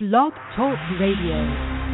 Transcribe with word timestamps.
Blog 0.00 0.32
Talk 0.56 0.76
Radio. 0.98 1.84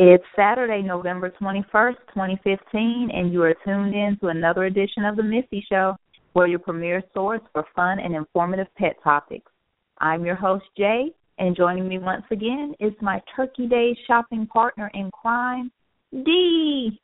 It's 0.00 0.24
Saturday, 0.34 0.82
November 0.82 1.30
21st, 1.40 1.94
2015, 2.08 3.10
and 3.14 3.32
you 3.32 3.44
are 3.44 3.54
tuned 3.64 3.94
in 3.94 4.18
to 4.20 4.28
another 4.28 4.64
edition 4.64 5.04
of 5.04 5.14
The 5.14 5.22
Missy 5.22 5.64
Show, 5.70 5.94
where 6.32 6.46
your 6.46 6.58
premier 6.58 7.02
source 7.14 7.40
for 7.52 7.64
fun 7.74 7.98
and 7.98 8.14
informative 8.14 8.66
pet 8.76 8.96
topics. 9.02 9.50
I'm 9.98 10.24
your 10.24 10.34
host, 10.36 10.64
Jay, 10.76 11.12
and 11.38 11.56
joining 11.56 11.88
me 11.88 11.98
once 11.98 12.24
again 12.30 12.74
is 12.80 12.92
my 13.00 13.20
Turkey 13.34 13.66
Day 13.66 13.96
shopping 14.06 14.46
partner 14.46 14.90
in 14.94 15.10
crime, 15.10 15.70
Dee. 16.12 17.00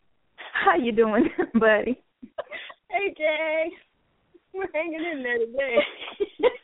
How 0.52 0.76
you 0.76 0.92
doing, 0.92 1.28
buddy? 1.54 2.00
Hey, 2.88 3.14
Jay. 3.16 3.70
We're 4.52 4.68
hanging 4.72 5.04
in 5.12 5.22
there 5.22 5.38
today. 5.38 5.76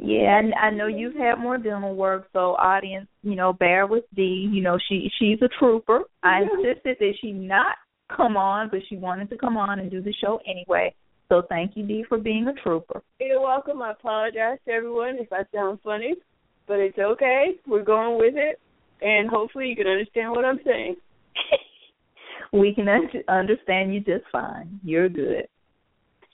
Yeah, 0.00 0.40
I, 0.62 0.66
I 0.66 0.70
know 0.70 0.86
you've 0.86 1.16
had 1.16 1.34
more 1.36 1.58
dental 1.58 1.94
work, 1.94 2.28
so 2.32 2.54
audience, 2.54 3.08
you 3.22 3.34
know, 3.34 3.52
bear 3.52 3.86
with 3.86 4.04
Dee. 4.14 4.48
You 4.50 4.62
know, 4.62 4.78
she 4.88 5.10
she's 5.18 5.42
a 5.42 5.48
trooper. 5.58 6.02
I 6.22 6.42
insisted 6.42 6.96
that 6.98 7.14
she 7.20 7.32
not 7.32 7.76
come 8.14 8.36
on, 8.36 8.68
but 8.70 8.80
she 8.88 8.96
wanted 8.96 9.30
to 9.30 9.36
come 9.36 9.56
on 9.56 9.78
and 9.78 9.90
do 9.90 10.00
the 10.00 10.14
show 10.20 10.40
anyway. 10.46 10.94
So 11.28 11.42
thank 11.48 11.76
you, 11.76 11.86
Dee, 11.86 12.04
for 12.08 12.18
being 12.18 12.48
a 12.48 12.54
trooper. 12.54 13.02
You're 13.20 13.40
welcome. 13.40 13.82
I 13.82 13.92
apologize 13.92 14.58
to 14.66 14.72
everyone 14.72 15.16
if 15.18 15.32
I 15.32 15.42
sound 15.54 15.78
funny, 15.84 16.14
but 16.66 16.78
it's 16.78 16.98
okay. 16.98 17.56
We're 17.66 17.84
going 17.84 18.18
with 18.18 18.34
it, 18.36 18.58
and 19.02 19.28
hopefully 19.28 19.68
you 19.68 19.76
can 19.76 19.86
understand 19.86 20.30
what 20.30 20.44
I'm 20.44 20.60
saying. 20.64 20.96
we 22.52 22.74
can 22.74 22.88
un- 22.88 23.10
understand 23.28 23.92
you 23.92 24.00
just 24.00 24.24
fine. 24.32 24.80
You're 24.82 25.08
good. 25.10 25.48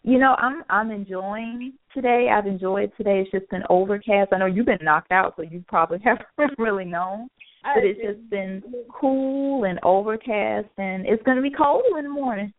You 0.02 0.18
know, 0.18 0.36
I'm 0.38 0.62
I'm 0.68 0.90
enjoying 0.90 1.72
today. 1.94 2.28
I've 2.30 2.46
enjoyed 2.46 2.92
today. 2.96 3.22
It's 3.22 3.30
just 3.30 3.50
been 3.50 3.62
overcast. 3.70 4.32
I 4.32 4.38
know 4.38 4.46
you've 4.46 4.66
been 4.66 4.78
knocked 4.82 5.10
out, 5.10 5.34
so 5.36 5.42
you 5.42 5.64
probably 5.66 5.98
haven't 6.04 6.58
really 6.58 6.84
known. 6.84 7.28
But 7.64 7.84
it's 7.84 8.00
just 8.00 8.30
been 8.30 8.62
cool 8.92 9.64
and 9.64 9.80
overcast, 9.82 10.68
and 10.76 11.06
it's 11.06 11.22
going 11.22 11.36
to 11.36 11.42
be 11.42 11.50
cold 11.50 11.82
in 11.98 12.04
the 12.04 12.10
morning. 12.10 12.52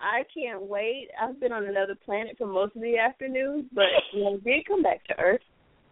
I 0.00 0.24
can't 0.34 0.62
wait. 0.62 1.08
I've 1.20 1.40
been 1.40 1.52
on 1.52 1.64
another 1.64 1.96
planet 2.04 2.36
for 2.36 2.46
most 2.46 2.76
of 2.76 2.82
the 2.82 2.98
afternoon, 2.98 3.70
but 3.72 3.84
when 4.12 4.34
I 4.34 4.36
did 4.44 4.66
come 4.66 4.82
back 4.82 5.04
to 5.06 5.18
Earth, 5.18 5.40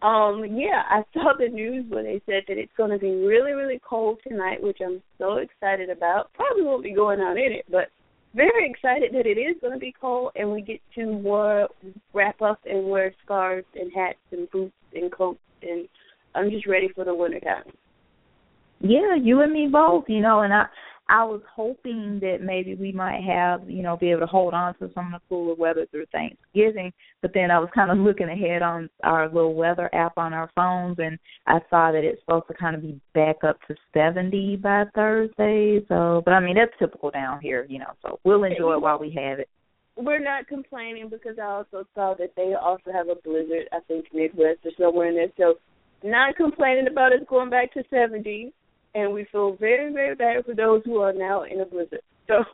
um, 0.02 0.44
yeah, 0.50 0.82
I 0.88 1.02
saw 1.12 1.32
the 1.38 1.48
news 1.48 1.84
when 1.88 2.04
they 2.04 2.20
said 2.26 2.42
that 2.48 2.58
it's 2.58 2.72
going 2.76 2.90
to 2.90 2.98
be 2.98 3.14
really, 3.14 3.52
really 3.52 3.80
cold 3.86 4.18
tonight, 4.26 4.62
which 4.62 4.78
I'm 4.84 5.02
so 5.18 5.36
excited 5.36 5.90
about. 5.90 6.32
Probably 6.34 6.64
won't 6.64 6.82
be 6.82 6.94
going 6.94 7.20
out 7.20 7.36
in 7.36 7.52
it, 7.52 7.66
but 7.70 7.88
very 8.34 8.68
excited 8.68 9.12
that 9.12 9.26
it 9.26 9.38
is 9.38 9.56
going 9.60 9.74
to 9.74 9.78
be 9.78 9.94
cold 10.00 10.32
and 10.36 10.50
we 10.50 10.62
get 10.62 10.80
to 10.94 11.06
wear, 11.06 11.68
wrap 12.14 12.40
up 12.40 12.60
and 12.64 12.88
wear 12.88 13.12
scarves 13.24 13.66
and 13.74 13.92
hats 13.94 14.18
and 14.32 14.50
boots 14.50 14.72
and 14.94 15.12
coats 15.12 15.40
and 15.62 15.88
I'm 16.34 16.50
just 16.50 16.66
ready 16.66 16.88
for 16.94 17.04
the 17.04 17.14
winter 17.14 17.40
time. 17.40 17.64
Yeah, 18.80 19.14
you 19.14 19.42
and 19.42 19.52
me 19.52 19.68
both, 19.70 20.04
you 20.08 20.20
know, 20.20 20.40
and 20.40 20.52
I 20.52 20.66
I 21.10 21.24
was 21.24 21.40
hoping 21.52 22.20
that 22.20 22.38
maybe 22.40 22.76
we 22.76 22.92
might 22.92 23.20
have, 23.24 23.68
you 23.68 23.82
know, 23.82 23.96
be 23.96 24.12
able 24.12 24.20
to 24.20 24.26
hold 24.26 24.54
on 24.54 24.74
to 24.78 24.88
some 24.94 25.12
of 25.12 25.20
the 25.20 25.26
cooler 25.28 25.56
weather 25.56 25.84
through 25.90 26.06
Thanksgiving. 26.12 26.92
But 27.20 27.32
then 27.34 27.50
I 27.50 27.58
was 27.58 27.68
kind 27.74 27.90
of 27.90 27.98
looking 28.06 28.28
ahead 28.28 28.62
on 28.62 28.88
our 29.02 29.26
little 29.26 29.54
weather 29.54 29.92
app 29.92 30.12
on 30.16 30.32
our 30.32 30.48
phones, 30.54 30.98
and 31.00 31.18
I 31.48 31.58
saw 31.68 31.90
that 31.90 32.04
it's 32.04 32.20
supposed 32.20 32.46
to 32.46 32.54
kind 32.54 32.76
of 32.76 32.82
be 32.82 33.00
back 33.12 33.42
up 33.42 33.58
to 33.66 33.74
70 33.92 34.56
by 34.62 34.84
Thursday. 34.94 35.84
So, 35.88 36.22
but 36.24 36.30
I 36.30 36.38
mean, 36.38 36.54
that's 36.54 36.78
typical 36.78 37.10
down 37.10 37.40
here, 37.40 37.66
you 37.68 37.80
know, 37.80 37.92
so 38.02 38.20
we'll 38.22 38.44
enjoy 38.44 38.74
it 38.74 38.80
while 38.80 39.00
we 39.00 39.10
have 39.10 39.40
it. 39.40 39.48
We're 39.96 40.22
not 40.22 40.46
complaining 40.46 41.08
because 41.10 41.38
I 41.42 41.46
also 41.46 41.84
saw 41.92 42.14
that 42.20 42.34
they 42.36 42.54
also 42.54 42.92
have 42.92 43.08
a 43.08 43.16
blizzard, 43.16 43.68
I 43.72 43.80
think 43.88 44.06
Midwest 44.14 44.60
or 44.64 44.70
somewhere 44.78 45.08
in 45.08 45.16
there. 45.16 45.26
So, 45.36 45.54
not 46.04 46.36
complaining 46.36 46.86
about 46.86 47.12
it 47.12 47.26
going 47.26 47.50
back 47.50 47.74
to 47.74 47.82
70 47.90 48.52
and 48.94 49.12
we 49.12 49.26
feel 49.30 49.56
very, 49.56 49.92
very 49.92 50.14
bad 50.14 50.44
for 50.44 50.54
those 50.54 50.82
who 50.84 50.98
are 50.98 51.12
now 51.12 51.44
in 51.44 51.60
a 51.60 51.66
blizzard. 51.66 52.02
So. 52.28 52.44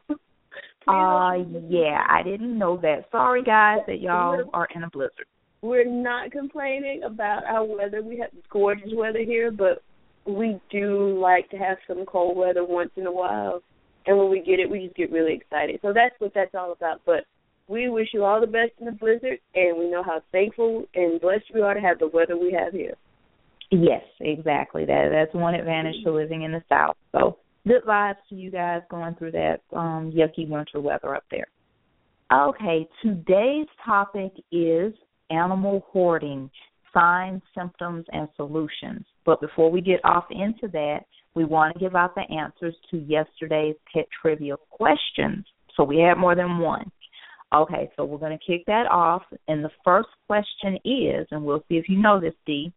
Uh 0.88 1.34
yeah, 1.68 2.06
I 2.08 2.22
didn't 2.22 2.56
know 2.56 2.78
that. 2.80 3.08
Sorry 3.10 3.42
guys 3.42 3.80
that 3.86 4.00
y'all 4.00 4.48
are 4.54 4.68
in 4.74 4.84
a 4.84 4.90
blizzard. 4.90 5.26
We're 5.60 5.84
not 5.84 6.30
complaining 6.30 7.02
about 7.02 7.44
our 7.44 7.64
weather. 7.64 8.02
We 8.02 8.18
have 8.18 8.30
gorgeous 8.48 8.90
weather 8.94 9.18
here, 9.18 9.50
but 9.50 9.82
we 10.26 10.60
do 10.70 11.18
like 11.20 11.50
to 11.50 11.56
have 11.56 11.78
some 11.86 12.06
cold 12.06 12.36
weather 12.36 12.64
once 12.64 12.90
in 12.96 13.06
a 13.06 13.12
while. 13.12 13.62
And 14.06 14.16
when 14.16 14.30
we 14.30 14.40
get 14.40 14.60
it, 14.60 14.70
we 14.70 14.84
just 14.84 14.96
get 14.96 15.10
really 15.10 15.34
excited. 15.34 15.80
So 15.82 15.92
that's 15.92 16.14
what 16.20 16.32
that's 16.34 16.54
all 16.54 16.72
about. 16.72 17.00
But 17.04 17.24
we 17.68 17.88
wish 17.88 18.08
you 18.12 18.24
all 18.24 18.40
the 18.40 18.46
best 18.46 18.72
in 18.78 18.86
the 18.86 18.92
blizzard, 18.92 19.38
and 19.54 19.76
we 19.76 19.90
know 19.90 20.02
how 20.02 20.22
thankful 20.30 20.84
and 20.94 21.20
blessed 21.20 21.46
we 21.52 21.62
are 21.62 21.74
to 21.74 21.80
have 21.80 21.98
the 21.98 22.08
weather 22.08 22.36
we 22.36 22.52
have 22.52 22.72
here. 22.72 22.94
Yes, 23.70 24.02
exactly. 24.20 24.84
That 24.84 25.08
that's 25.10 25.34
one 25.34 25.54
advantage 25.54 25.96
to 26.04 26.12
living 26.12 26.42
in 26.42 26.52
the 26.52 26.62
South. 26.68 26.96
So 27.12 27.38
good 27.66 27.82
vibes 27.84 28.16
to 28.28 28.34
you 28.34 28.50
guys 28.50 28.82
going 28.90 29.14
through 29.16 29.32
that 29.32 29.60
um 29.72 30.12
yucky 30.12 30.48
winter 30.48 30.80
weather 30.80 31.14
up 31.14 31.24
there. 31.30 31.46
Okay, 32.32 32.88
today's 33.02 33.66
topic 33.84 34.32
is 34.50 34.92
animal 35.30 35.84
hoarding, 35.88 36.50
signs, 36.92 37.42
symptoms, 37.56 38.04
and 38.12 38.28
solutions. 38.36 39.04
But 39.24 39.40
before 39.40 39.70
we 39.70 39.80
get 39.80 40.04
off 40.04 40.24
into 40.30 40.68
that, 40.72 41.00
we 41.34 41.44
want 41.44 41.74
to 41.74 41.80
give 41.80 41.94
out 41.94 42.14
the 42.14 42.22
answers 42.34 42.74
to 42.90 42.98
yesterday's 42.98 43.76
pet 43.92 44.06
trivia 44.20 44.56
questions. 44.70 45.44
So 45.76 45.84
we 45.84 45.98
had 45.98 46.14
more 46.14 46.34
than 46.34 46.58
one. 46.58 46.90
Okay, 47.54 47.90
so 47.96 48.04
we're 48.04 48.18
going 48.18 48.36
to 48.36 48.44
kick 48.44 48.66
that 48.66 48.86
off. 48.90 49.22
And 49.46 49.64
the 49.64 49.70
first 49.84 50.08
question 50.26 50.78
is, 50.84 51.28
and 51.30 51.44
we'll 51.44 51.64
see 51.68 51.76
if 51.76 51.88
you 51.88 52.00
know 52.00 52.20
this, 52.20 52.34
Dee 52.44 52.72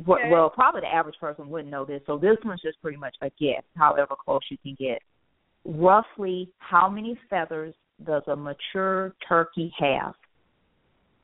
Okay. 0.00 0.30
well, 0.30 0.50
probably 0.50 0.80
the 0.80 0.92
average 0.92 1.16
person 1.20 1.48
wouldn't 1.48 1.70
know 1.70 1.84
this. 1.84 2.02
So 2.06 2.18
this 2.18 2.36
one's 2.44 2.62
just 2.62 2.80
pretty 2.82 2.98
much 2.98 3.14
a 3.22 3.30
guess, 3.40 3.62
however 3.76 4.14
close 4.22 4.40
you 4.50 4.58
can 4.58 4.76
get. 4.78 5.00
Roughly, 5.64 6.50
how 6.58 6.88
many 6.88 7.18
feathers 7.30 7.74
does 8.04 8.22
a 8.26 8.36
mature 8.36 9.14
turkey 9.28 9.72
have? 9.78 10.14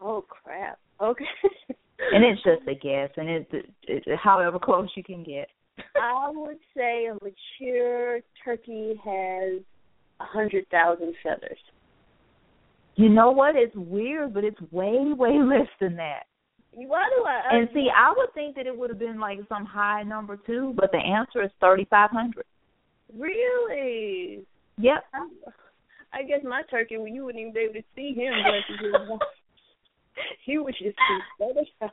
Oh 0.00 0.25
crap. 0.28 0.78
Okay. 1.00 1.25
And 2.12 2.25
it's 2.25 2.42
just 2.42 2.66
a 2.66 2.75
guess, 2.75 3.10
and 3.16 3.28
it's 3.28 3.50
it, 3.53 3.66
it, 3.86 4.19
however 4.19 4.59
close 4.59 4.88
you 4.97 5.04
can 5.04 5.22
get. 5.22 5.48
I 6.03 6.30
would 6.30 6.56
say 6.75 7.06
a 7.06 7.14
mature 7.14 8.20
turkey 8.42 8.94
has 9.04 9.60
a 10.19 10.25
hundred 10.25 10.66
thousand 10.70 11.14
feathers. 11.22 11.59
You 12.97 13.09
know 13.09 13.30
what? 13.30 13.54
It's 13.54 13.75
weird, 13.76 14.34
but 14.34 14.44
it's 14.44 14.60
way, 14.72 15.12
way 15.12 15.38
less 15.42 15.69
than 15.80 15.97
that. 15.97 16.25
Why 16.72 17.09
do 17.17 17.25
I? 17.25 17.57
And 17.57 17.69
see, 17.75 17.89
I 17.95 18.13
would 18.17 18.33
think 18.33 18.57
that 18.57 18.67
it 18.67 18.77
would 18.77 18.91
have 18.91 18.99
been 18.99 19.19
like 19.19 19.39
some 19.49 19.65
high 19.65 20.03
number 20.03 20.37
too, 20.37 20.72
but 20.77 20.93
the 20.93 20.99
answer 20.99 21.43
is 21.43 21.51
thirty 21.61 21.87
five 21.91 22.11
hundred. 22.11 22.45
Really? 23.17 24.45
Yep. 24.78 25.05
I 26.13 26.22
guess 26.22 26.41
my 26.45 26.63
turkey, 26.71 26.97
well, 26.97 27.09
you 27.09 27.25
wouldn't 27.25 27.41
even 27.41 27.53
be 27.53 27.61
able 27.61 27.75
to 27.75 27.83
see 27.95 28.15
him. 28.15 28.33
But 28.45 29.27
he 30.45 30.59
would 30.59 30.75
just 30.81 30.97
feathers. 31.39 31.93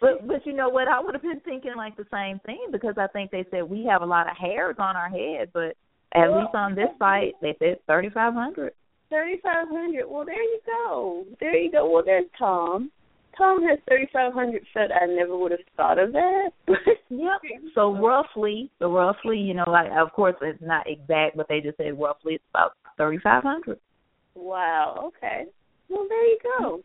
But 0.00 0.26
but 0.26 0.46
you 0.46 0.52
know 0.52 0.68
what? 0.68 0.88
I 0.88 1.00
would 1.00 1.14
have 1.14 1.22
been 1.22 1.40
thinking 1.40 1.74
like 1.76 1.96
the 1.96 2.06
same 2.12 2.40
thing 2.46 2.68
because 2.72 2.94
I 2.96 3.06
think 3.08 3.30
they 3.30 3.44
said 3.50 3.62
we 3.64 3.84
have 3.84 4.02
a 4.02 4.06
lot 4.06 4.30
of 4.30 4.36
hairs 4.36 4.76
on 4.78 4.96
our 4.96 5.08
head, 5.08 5.50
but 5.52 5.76
at 6.14 6.30
least 6.30 6.54
on 6.54 6.74
this 6.74 6.88
site 6.98 7.34
they 7.42 7.54
said 7.58 7.78
thirty 7.86 8.08
five 8.08 8.34
hundred. 8.34 8.72
Thirty 9.10 9.40
five 9.42 9.68
hundred. 9.68 10.06
Well, 10.08 10.24
there 10.24 10.42
you 10.42 10.60
go. 10.66 11.24
There 11.40 11.56
you 11.56 11.70
go. 11.70 11.90
Well, 11.90 12.02
there's 12.04 12.24
Tom. 12.38 12.90
Tom 13.38 13.62
has 13.62 13.78
thirty 13.88 14.08
five 14.12 14.34
hundred 14.34 14.62
feet. 14.74 14.90
I 14.92 15.06
never 15.06 15.38
would 15.38 15.52
have 15.52 15.60
thought 15.76 15.98
of 15.98 16.12
that. 16.12 16.50
Yep. 17.08 17.40
So 17.74 17.96
roughly, 17.96 18.70
so 18.80 18.92
roughly, 18.92 19.38
you 19.38 19.54
know, 19.54 19.64
like 19.68 19.90
of 19.96 20.12
course 20.12 20.34
it's 20.42 20.60
not 20.60 20.86
exact, 20.88 21.36
but 21.36 21.46
they 21.48 21.60
just 21.60 21.76
said 21.76 21.98
roughly 21.98 22.34
it's 22.34 22.44
about 22.50 22.72
thirty 22.96 23.18
five 23.22 23.44
hundred. 23.44 23.78
wow. 24.34 25.04
Okay. 25.06 25.44
Well, 25.88 26.06
there 26.08 26.26
you 26.26 26.38
go. 26.58 26.82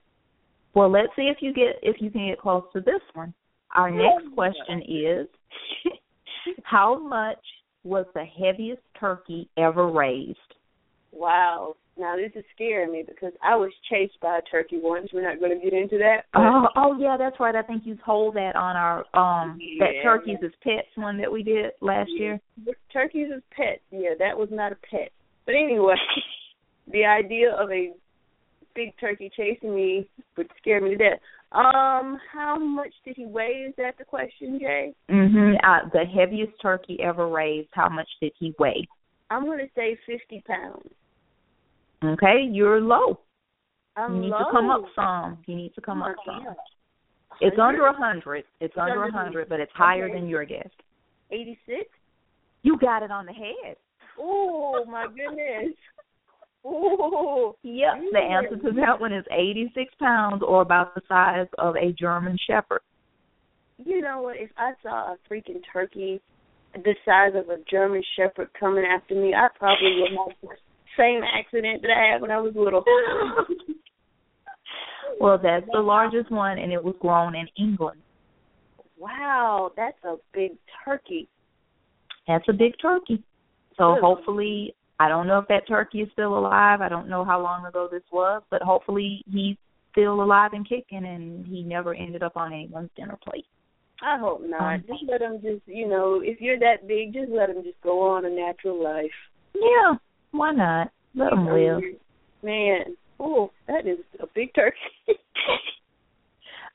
Well, 0.76 0.92
let's 0.92 1.10
see 1.16 1.24
if 1.24 1.38
you 1.42 1.54
get 1.54 1.80
if 1.82 1.98
you 2.00 2.12
can 2.12 2.28
get 2.28 2.40
close 2.40 2.64
to 2.74 2.80
this 2.80 3.02
one. 3.14 3.34
Our 3.76 3.90
next 3.90 4.34
question 4.36 4.82
is 4.88 5.28
how 6.64 7.00
much 7.00 7.40
was 7.84 8.06
the 8.14 8.24
heaviest 8.24 8.82
turkey 9.00 9.50
ever 9.58 9.90
raised? 9.90 10.38
Wow. 11.12 11.76
Now 11.98 12.16
this 12.16 12.31
is 12.36 12.44
scaring 12.56 12.92
me 12.92 13.04
because 13.07 13.34
I 13.44 13.56
was 13.56 13.72
chased 13.90 14.19
by 14.19 14.40
a 14.40 14.42
turkey 14.42 14.80
once. 14.81 15.10
We're 15.13 15.30
not 15.30 15.40
going 15.40 15.57
to 15.57 15.63
get 15.63 15.74
into 15.78 15.98
that. 16.00 16.25
Oh, 16.34 16.68
oh 16.75 16.98
yeah, 16.98 17.18
that's 17.18 17.40
right. 17.40 17.56
I 17.56 17.62
think 17.62 17.84
you 17.86 17.98
told 18.04 18.36
that 18.36 18.56
on 18.56 18.75
our 18.75 19.00
um 19.16 19.57
Yeah. 19.62 19.86
that 19.86 20.04
turkeys 20.04 20.38
as 20.44 20.51
pets 20.63 20.88
one 20.95 21.18
that 21.19 21.31
we 21.31 21.44
did 21.44 21.72
last 21.81 22.10
year. 22.12 22.40
Turkeys 22.92 23.28
as 23.36 23.42
pets. 23.56 23.81
Yeah, 23.92 24.16
that 24.18 24.38
was 24.38 24.50
not 24.51 24.72
a 24.72 24.78
pet. 24.90 25.12
But 25.45 25.56
anyway, 25.56 25.95
the 26.92 27.06
idea 27.06 27.51
of 27.54 27.69
a 27.72 27.94
big 28.75 28.98
turkey 29.00 29.30
chasing 29.36 29.75
me 29.75 30.10
would 30.36 30.50
scare 30.60 30.81
me 30.81 30.90
to 30.92 30.98
death. 30.98 31.19
Um, 31.51 32.18
how 32.34 32.57
much 32.57 32.94
did 33.06 33.16
he 33.16 33.28
weigh? 33.28 33.68
Is 33.69 33.75
that 33.78 34.00
the 34.00 34.06
question, 34.06 34.60
Jay? 34.60 34.95
Mhm. 35.12 35.56
Uh, 35.63 35.88
the 35.94 36.06
heaviest 36.06 36.54
turkey 36.60 37.00
ever 37.04 37.28
raised. 37.28 37.69
How 37.74 37.88
much 37.90 38.10
did 38.19 38.31
he 38.40 38.56
weigh? 38.57 38.88
I'm 39.30 39.45
going 39.45 39.60
to 39.60 39.69
say 39.75 39.95
50 40.07 40.42
pounds. 40.48 40.90
Okay, 42.04 42.48
you're 42.52 42.82
low. 42.82 43.20
I'm 43.96 44.16
You 44.16 44.22
need 44.24 44.30
low. 44.30 44.40
to 44.40 44.46
come 44.52 44.70
up 44.70 44.82
some. 44.96 45.38
You 45.46 45.56
need 45.56 45.74
to 45.76 45.82
come 45.82 46.02
Oh, 46.02 46.10
up 46.12 46.16
some. 46.26 46.46
It's 47.42 47.58
under 47.60 47.86
a 47.88 47.94
hundred. 47.94 48.44
It's 48.60 48.74
under 48.78 49.04
a 49.06 49.12
hundred, 49.12 49.50
but 49.50 49.60
it's 49.60 49.72
higher 49.74 50.12
than 50.12 50.28
your 50.28 50.46
guess. 50.46 50.70
86? 51.32 51.82
You 52.64 52.78
got 52.80 53.04
it 53.04 53.12
on 53.12 53.26
the 53.26 53.34
head. 53.34 53.78
Oh, 54.20 54.86
my 54.88 55.08
goodness. 55.08 55.76
Oh, 56.66 57.56
Yep. 57.64 57.94
The 58.14 58.20
answer 58.20 58.56
to 58.58 58.72
that 58.80 59.00
one 59.00 59.12
is 59.14 59.26
86 59.32 59.94
pounds, 60.00 60.44
or 60.46 60.62
about 60.62 60.96
the 60.96 61.02
size 61.08 61.48
of 61.58 61.76
a 61.76 61.92
German 61.92 62.38
Shepherd. 62.48 62.82
you 63.84 64.02
know 64.02 64.22
what? 64.22 64.38
If 64.38 64.52
I 64.58 64.74
saw 64.82 65.14
a 65.14 65.18
freaking 65.30 65.62
turkey 65.72 66.22
the 66.74 66.96
size 67.06 67.34
of 67.36 67.50
a 67.50 67.58
German 67.70 68.02
Shepherd 68.16 68.50
coming 68.60 68.86
after 68.86 69.14
me, 69.16 69.34
I 69.34 69.48
probably 69.60 70.02
would 70.02 70.12
have 70.12 70.38
the 70.42 70.48
same 70.98 71.22
accident 71.24 71.81
that 71.81 71.92
I 71.92 72.13
had 72.13 72.22
when 72.22 72.31
I 72.31 72.40
was 72.40 72.54
little. 72.56 72.84
Well, 75.19 75.40
that's 75.42 75.66
the 75.72 75.80
largest 75.80 76.31
one, 76.31 76.57
and 76.57 76.74
it 76.74 76.84
was 76.84 76.95
grown 77.00 77.36
in 77.36 77.48
England. 77.57 78.01
wow, 78.98 79.72
that's 79.75 79.98
a 80.04 80.16
big 80.34 80.54
turkey. 80.84 81.30
That's 82.28 82.45
a 82.50 82.54
big 82.54 82.74
turkey. 82.81 83.24
So 83.78 83.95
Good. 83.95 84.01
hopefully, 84.01 84.75
I 85.00 85.10
don't 85.10 85.28
know 85.28 85.40
if 85.40 85.48
that 85.50 85.68
turkey 85.68 86.00
is 86.01 86.10
still 86.13 86.38
alive. 86.38 86.81
I 86.81 86.90
don't 86.90 87.10
know 87.10 87.24
how 87.25 87.42
long 87.42 87.66
ago 87.66 87.88
this 87.92 88.04
was, 88.12 88.42
but 88.50 88.62
hopefully 88.62 89.24
he's 89.31 89.57
still 89.92 90.22
alive 90.22 90.51
and 90.54 90.68
kicking, 90.68 91.06
and 91.06 91.45
he 91.45 91.63
never 91.63 91.94
ended 91.94 92.24
up 92.24 92.36
on 92.36 92.54
anyone's 92.54 92.90
dinner 92.95 93.18
plate. 93.24 93.45
I 94.01 94.18
hope 94.18 94.42
not. 94.45 94.75
Um, 94.75 94.84
just 94.88 95.04
let 95.07 95.19
them 95.19 95.40
just, 95.42 95.62
you 95.66 95.88
know, 95.88 96.22
if 96.24 96.42
you're 96.42 96.60
that 96.60 96.88
big, 96.88 97.13
just 97.13 97.31
let 97.31 97.48
them 97.48 97.63
just 97.63 97.80
go 97.81 98.01
on 98.01 98.25
a 98.25 98.30
natural 98.30 98.84
life. 98.84 99.12
Yeah, 99.56 99.94
why 100.33 100.51
not? 100.51 100.91
Let 101.15 101.30
them 101.30 101.45
live. 101.45 101.81
Man, 102.41 102.95
oh, 103.19 103.51
that 103.68 103.88
is 103.88 104.00
a 104.19 104.25
big 104.35 104.53
turkey. 104.53 104.77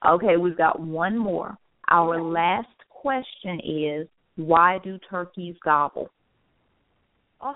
Okay, 0.07 0.37
we've 0.37 0.57
got 0.57 0.81
one 0.81 1.19
more. 1.19 1.59
Our 1.91 2.23
last 2.23 2.69
question 2.89 3.61
is 3.61 4.07
why 4.37 4.79
do 4.83 4.99
turkeys 5.11 5.57
gobble? 5.65 6.09
oh, 7.41 7.55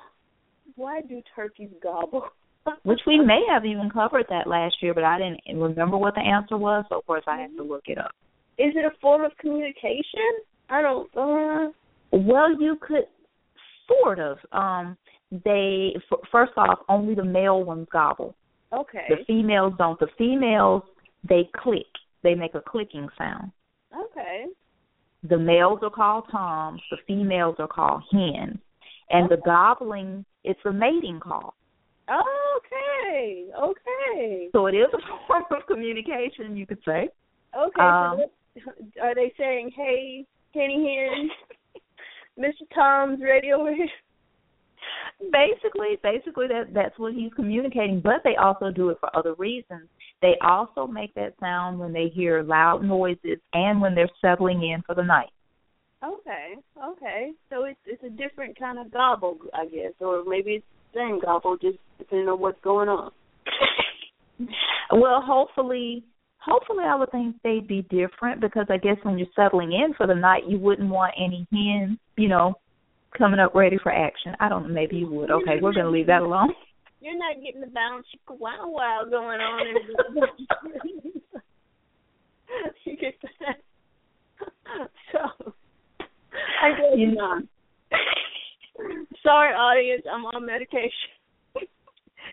why 0.77 1.01
do 1.03 1.23
turkeys 1.35 1.71
gobble? 1.83 2.25
Which 2.83 3.01
we 3.07 3.19
may 3.19 3.43
have 3.49 3.65
even 3.65 3.91
covered 3.91 4.27
that 4.31 4.47
last 4.47 4.77
year, 4.81 4.95
but 4.95 5.05
I 5.05 5.19
didn't 5.19 5.61
remember 5.61 5.97
what 5.97 6.15
the 6.15 6.21
answer 6.21 6.57
was, 6.57 6.85
so 6.89 6.99
of 6.99 7.07
course 7.07 7.25
I 7.27 7.41
had 7.41 7.57
to 7.57 7.63
look 7.63 7.85
it 7.87 7.99
up. 7.99 8.13
Is 8.59 8.73
it 8.77 8.85
a 8.85 8.91
form 9.01 9.25
of 9.25 9.33
communication? 9.39 10.43
I 10.69 10.83
don't. 10.83 11.09
Uh, 11.17 11.71
Well, 12.13 12.61
you 12.61 12.77
could 12.81 13.07
sort 13.89 14.19
of. 14.19 14.39
Um, 14.53 14.97
they 15.45 15.95
f- 15.97 16.19
first 16.31 16.53
off, 16.57 16.81
only 16.89 17.15
the 17.15 17.25
male 17.25 17.65
ones 17.65 17.89
gobble. 17.91 18.35
okay. 18.73 19.07
The 19.09 19.25
females 19.27 19.73
don't. 19.79 19.99
The 19.99 20.09
females 20.19 20.83
they 21.29 21.49
click. 21.57 21.87
They 22.23 22.35
make 22.35 22.55
a 22.55 22.61
clicking 22.61 23.09
sound. 23.19 23.51
Okay. 23.97 24.47
The 25.29 25.39
males 25.39 25.79
are 25.83 25.91
called 25.91 26.25
toms. 26.31 26.81
The 26.91 26.99
females 27.07 27.57
are 27.59 27.69
called 27.69 28.03
hens. 28.13 28.59
And 29.11 29.29
the 29.31 29.39
gobbling, 29.45 30.25
it's 30.45 30.61
a 30.65 30.73
mating 30.73 31.21
call. 31.21 31.55
Okay. 32.09 33.47
Okay. 33.59 34.49
So 34.53 34.67
it 34.67 34.75
is 34.75 34.89
a 34.93 34.99
form 35.27 35.45
of 35.51 35.67
communication, 35.67 36.57
you 36.57 36.67
could 36.67 36.81
say. 36.85 37.09
Okay. 37.57 37.81
Um, 37.83 38.19
so 38.65 38.71
are 39.03 39.15
they 39.15 39.33
saying, 39.39 39.71
"Hey, 39.75 40.27
Henny 40.55 41.09
Hen, 41.09 41.31
Mr. 42.39 42.67
Tom's 42.75 43.21
ready 43.23 43.53
over 43.53 43.75
here"? 43.75 43.89
Basically, 45.21 45.99
basically 46.03 46.49
that 46.49 46.75
that's 46.75 46.99
what 46.99 47.15
he's 47.15 47.33
communicating. 47.35 48.01
But 48.01 48.23
they 48.25 48.37
also 48.37 48.71
do 48.71 48.91
it 48.91 48.99
for 49.01 49.15
other 49.17 49.35
reasons. 49.35 49.89
They 50.21 50.35
also 50.43 50.87
make 50.87 51.15
that 51.15 51.35
sound 51.41 51.79
when 51.79 51.93
they 51.93 52.09
hear 52.09 52.43
loud 52.43 52.85
noises 52.85 53.39
and 53.53 53.81
when 53.81 53.95
they're 53.95 54.11
settling 54.21 54.63
in 54.63 54.83
for 54.87 54.95
the 54.95 55.03
night. 55.03 55.31
Okay. 56.05 56.55
Okay. 56.85 57.33
So 57.51 57.65
it's 57.65 57.79
it's 57.87 58.03
a 58.03 58.11
different 58.11 58.59
kind 58.59 58.79
of 58.79 58.93
gobble, 58.93 59.39
I 59.55 59.67
guess, 59.67 59.93
or 60.01 60.25
maybe 60.27 60.53
it's 60.53 60.67
the 60.93 61.01
same 61.01 61.21
gobble, 61.21 61.57
just 61.57 61.79
depending 61.99 62.29
on 62.29 62.41
what's 62.41 62.61
going 62.63 62.89
on. 62.89 63.13
Well, 64.95 65.23
hopefully, 65.25 66.05
hopefully 66.39 66.85
I 66.85 66.95
would 66.95 67.11
think 67.11 67.37
they'd 67.43 67.67
be 67.67 67.83
different 67.83 68.43
because 68.43 68.67
I 68.69 68.77
guess 68.77 68.97
when 69.05 69.17
you're 69.17 69.29
settling 69.35 69.73
in 69.73 69.95
for 69.95 70.07
the 70.07 70.15
night, 70.15 70.43
you 70.47 70.59
wouldn't 70.59 70.91
want 70.91 71.15
any 71.17 71.47
hens, 71.51 71.99
you 72.19 72.29
know, 72.29 72.55
coming 73.17 73.41
up 73.41 73.55
ready 73.55 73.79
for 73.83 73.93
action. 73.93 74.35
I 74.41 74.49
don't 74.49 74.69
know, 74.69 74.75
maybe 74.75 74.97
you 74.97 75.11
would. 75.11 75.31
Okay, 75.31 75.59
we're 75.61 75.73
going 75.73 75.87
to 75.87 75.91
leave 75.91 76.07
that 76.07 76.23
alone. 76.23 76.53
You're 77.01 77.19
not 77.19 77.37
getting 77.45 77.61
the 77.61 77.67
bounce 77.67 78.07
wow 78.29 78.69
wow 78.69 79.03
going 79.09 79.41
on. 79.41 79.67
In 79.67 79.77
you 82.85 82.97
get 82.97 83.15
that? 83.41 83.57
So, 85.13 85.53
I 86.63 86.71
guess 86.71 86.97
You- 86.97 87.15
not. 87.15 87.43
Sorry, 89.23 89.53
audience. 89.55 90.03
I'm 90.11 90.25
on 90.25 90.47
medication. 90.47 90.91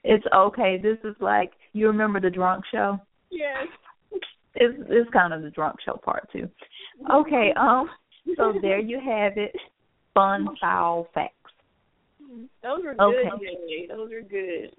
It's 0.03 0.25
okay. 0.33 0.79
This 0.81 0.97
is 1.03 1.15
like 1.19 1.51
you 1.73 1.87
remember 1.87 2.19
the 2.19 2.29
drunk 2.29 2.63
show. 2.71 2.99
Yes. 3.29 3.67
It's 4.55 4.77
it's 4.87 5.09
kind 5.11 5.33
of 5.33 5.41
the 5.41 5.49
drunk 5.51 5.77
show 5.85 5.99
part 6.03 6.29
too. 6.31 6.47
Okay, 7.11 7.53
um, 7.57 7.89
so 8.37 8.53
there 8.61 8.79
you 8.79 8.99
have 8.99 9.33
it. 9.37 9.53
Fun 10.19 10.47
foul 10.59 11.07
facts. 11.13 11.33
Those 12.61 12.83
are 12.85 12.95
Okay. 12.99 13.29
good, 13.39 13.57
Jay. 13.69 13.87
Those 13.87 14.11
are 14.11 14.21
good. 14.21 14.75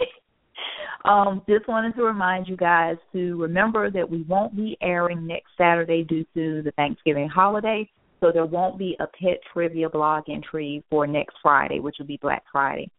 Um, 1.04 1.42
just 1.48 1.68
wanted 1.68 1.94
to 1.94 2.02
remind 2.02 2.48
you 2.48 2.56
guys 2.56 2.96
to 3.12 3.40
remember 3.40 3.90
that 3.90 4.08
we 4.08 4.22
won't 4.22 4.54
be 4.56 4.76
airing 4.82 5.26
next 5.26 5.50
Saturday 5.56 6.02
due 6.02 6.24
to 6.34 6.62
the 6.62 6.72
Thanksgiving 6.72 7.28
holiday, 7.28 7.88
so 8.20 8.32
there 8.32 8.44
won't 8.44 8.78
be 8.78 8.96
a 8.98 9.06
pet 9.06 9.38
trivia 9.52 9.88
blog 9.88 10.24
entry 10.28 10.82
for 10.90 11.06
next 11.06 11.36
Friday, 11.40 11.78
which 11.78 11.96
will 11.98 12.06
be 12.06 12.18
Black 12.20 12.42
Friday. 12.50 12.90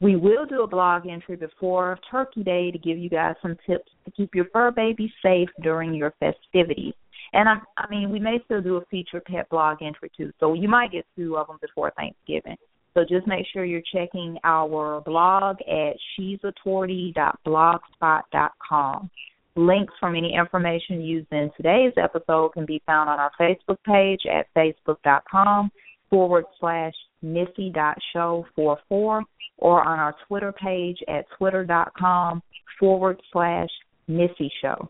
We 0.00 0.16
will 0.16 0.44
do 0.46 0.62
a 0.62 0.66
blog 0.66 1.06
entry 1.06 1.36
before 1.36 1.98
Turkey 2.10 2.42
Day 2.42 2.70
to 2.70 2.78
give 2.78 2.98
you 2.98 3.08
guys 3.08 3.36
some 3.40 3.56
tips 3.66 3.90
to 4.04 4.10
keep 4.10 4.34
your 4.34 4.46
fur 4.52 4.70
baby 4.72 5.12
safe 5.22 5.48
during 5.62 5.94
your 5.94 6.12
festivities. 6.18 6.94
And 7.34 7.48
I, 7.48 7.56
I 7.76 7.90
mean, 7.90 8.10
we 8.10 8.20
may 8.20 8.38
still 8.44 8.62
do 8.62 8.76
a 8.76 8.84
feature 8.86 9.20
pet 9.20 9.50
blog 9.50 9.82
entry 9.82 10.12
too, 10.16 10.32
so 10.38 10.54
you 10.54 10.68
might 10.68 10.92
get 10.92 11.04
two 11.16 11.36
of 11.36 11.48
them 11.48 11.58
before 11.60 11.92
Thanksgiving. 11.96 12.56
So 12.94 13.02
just 13.02 13.26
make 13.26 13.44
sure 13.52 13.64
you're 13.64 13.82
checking 13.92 14.38
our 14.44 15.00
blog 15.00 15.56
at 15.62 15.96
she'satorty.blogspot.com. 16.16 19.10
Links 19.56 19.94
from 20.00 20.16
any 20.16 20.34
information 20.34 21.00
used 21.00 21.32
in 21.32 21.48
today's 21.56 21.92
episode 21.96 22.50
can 22.50 22.66
be 22.66 22.80
found 22.86 23.10
on 23.10 23.18
our 23.18 23.32
Facebook 23.40 23.78
page 23.84 24.20
at 24.32 24.46
facebook.com 24.56 25.72
forward 26.10 26.44
slash 26.60 26.92
missy.show44 27.22 29.22
or 29.58 29.82
on 29.82 29.98
our 29.98 30.14
Twitter 30.28 30.52
page 30.52 30.98
at 31.08 31.24
twitter.com 31.36 32.40
forward 32.78 33.20
slash 33.32 33.70
missy 34.06 34.52
show. 34.62 34.88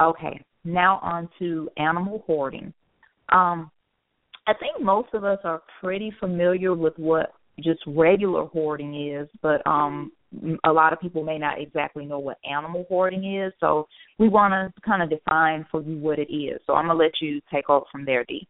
Okay, 0.00 0.44
now 0.64 0.98
on 1.02 1.28
to 1.38 1.68
animal 1.76 2.22
hoarding. 2.26 2.72
Um, 3.30 3.70
I 4.46 4.52
think 4.54 4.84
most 4.84 5.08
of 5.14 5.24
us 5.24 5.38
are 5.44 5.62
pretty 5.80 6.12
familiar 6.20 6.74
with 6.74 6.94
what 6.96 7.32
just 7.60 7.80
regular 7.86 8.46
hoarding 8.46 9.10
is, 9.10 9.28
but 9.42 9.64
um 9.66 10.12
a 10.64 10.72
lot 10.72 10.92
of 10.92 11.00
people 11.00 11.22
may 11.22 11.38
not 11.38 11.60
exactly 11.60 12.04
know 12.04 12.18
what 12.18 12.38
animal 12.50 12.84
hoarding 12.88 13.40
is. 13.40 13.52
So 13.60 13.86
we 14.18 14.28
want 14.28 14.52
to 14.52 14.80
kind 14.80 15.00
of 15.00 15.08
define 15.08 15.64
for 15.70 15.80
you 15.82 15.96
what 15.98 16.18
it 16.18 16.32
is. 16.34 16.60
So 16.66 16.74
I'm 16.74 16.88
gonna 16.88 16.98
let 16.98 17.12
you 17.20 17.40
take 17.52 17.70
over 17.70 17.84
from 17.92 18.04
there, 18.04 18.24
Dee. 18.24 18.46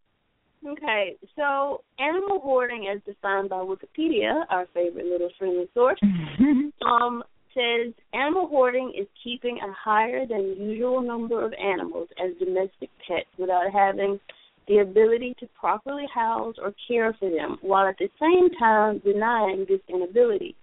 Okay, 0.67 1.15
so 1.35 1.83
animal 1.99 2.39
hoarding, 2.39 2.87
as 2.93 2.99
defined 3.05 3.49
by 3.49 3.57
Wikipedia, 3.57 4.45
our 4.49 4.65
favorite 4.73 5.05
little 5.05 5.29
friendly 5.37 5.69
source, 5.75 5.99
um, 6.85 7.23
says 7.55 7.93
animal 8.13 8.47
hoarding 8.47 8.93
is 8.95 9.07
keeping 9.23 9.57
a 9.57 9.71
higher 9.71 10.25
than 10.27 10.57
usual 10.59 11.01
number 11.01 11.43
of 11.43 11.53
animals 11.53 12.09
as 12.23 12.37
domestic 12.37 12.89
pets 13.07 13.29
without 13.37 13.71
having 13.71 14.19
the 14.67 14.79
ability 14.79 15.35
to 15.39 15.47
properly 15.59 16.05
house 16.13 16.55
or 16.61 16.73
care 16.87 17.15
for 17.19 17.29
them, 17.29 17.57
while 17.61 17.87
at 17.87 17.97
the 17.97 18.09
same 18.19 18.49
time 18.59 18.99
denying 18.99 19.65
this 19.67 19.81
inability. 19.87 20.55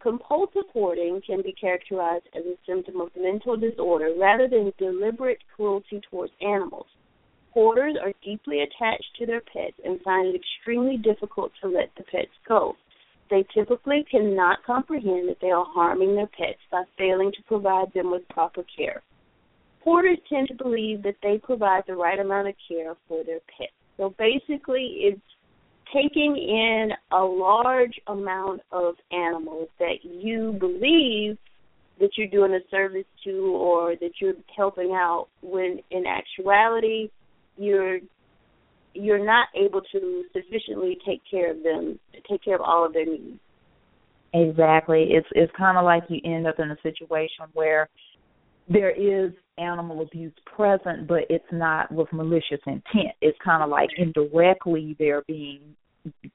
Compulsive 0.00 0.62
hoarding 0.72 1.20
can 1.26 1.42
be 1.42 1.52
characterized 1.52 2.26
as 2.34 2.44
a 2.44 2.56
symptom 2.66 3.00
of 3.00 3.10
mental 3.18 3.56
disorder 3.56 4.14
rather 4.16 4.48
than 4.48 4.72
deliberate 4.78 5.42
cruelty 5.54 6.00
towards 6.08 6.32
animals. 6.40 6.86
Hoarders 7.52 7.96
are 8.00 8.12
deeply 8.24 8.60
attached 8.60 9.16
to 9.18 9.26
their 9.26 9.40
pets 9.40 9.76
and 9.84 10.00
find 10.02 10.28
it 10.28 10.40
extremely 10.40 10.96
difficult 10.96 11.50
to 11.60 11.68
let 11.68 11.90
the 11.96 12.04
pets 12.04 12.30
go. 12.46 12.76
They 13.30 13.44
typically 13.54 14.04
cannot 14.10 14.64
comprehend 14.64 15.28
that 15.28 15.38
they 15.40 15.50
are 15.50 15.66
harming 15.66 16.14
their 16.14 16.28
pets 16.28 16.60
by 16.70 16.84
failing 16.96 17.32
to 17.32 17.42
provide 17.46 17.92
them 17.94 18.10
with 18.10 18.28
proper 18.28 18.64
care. 18.76 19.02
Hoarders 19.84 20.18
tend 20.28 20.48
to 20.48 20.54
believe 20.54 21.02
that 21.02 21.16
they 21.22 21.38
provide 21.38 21.84
the 21.86 21.94
right 21.94 22.18
amount 22.18 22.48
of 22.48 22.54
care 22.68 22.94
for 23.06 23.24
their 23.24 23.40
pets. 23.56 23.72
So 23.96 24.14
basically, 24.18 24.98
it's 25.00 25.20
taking 25.92 26.36
in 26.36 26.90
a 27.12 27.22
large 27.22 27.98
amount 28.06 28.62
of 28.72 28.94
animals 29.12 29.68
that 29.78 30.04
you 30.04 30.56
believe 30.58 31.38
that 32.00 32.10
you're 32.16 32.28
doing 32.28 32.54
a 32.54 32.70
service 32.70 33.06
to 33.24 33.56
or 33.56 33.96
that 33.96 34.12
you're 34.20 34.34
helping 34.56 34.92
out 34.92 35.28
when 35.42 35.80
in 35.90 36.04
actuality 36.06 37.10
you're 37.56 37.98
you're 38.98 39.24
not 39.24 39.48
able 39.54 39.80
to 39.92 40.24
sufficiently 40.32 40.98
take 41.06 41.20
care 41.30 41.50
of 41.50 41.62
them 41.62 41.98
take 42.28 42.42
care 42.42 42.54
of 42.54 42.60
all 42.60 42.84
of 42.84 42.92
their 42.92 43.06
needs 43.06 43.38
exactly 44.34 45.08
it's 45.10 45.28
it's 45.32 45.52
kind 45.56 45.78
of 45.78 45.84
like 45.84 46.02
you 46.08 46.20
end 46.24 46.46
up 46.46 46.56
in 46.58 46.70
a 46.70 46.76
situation 46.82 47.46
where 47.54 47.88
there 48.68 48.90
is 48.90 49.32
animal 49.56 50.02
abuse 50.02 50.32
present, 50.54 51.08
but 51.08 51.20
it's 51.28 51.44
not 51.50 51.90
with 51.90 52.12
malicious 52.12 52.60
intent. 52.66 53.14
It's 53.20 53.38
kind 53.44 53.62
of 53.62 53.70
like 53.70 53.88
indirectly 53.96 54.96
they're 54.98 55.22
being, 55.26 55.60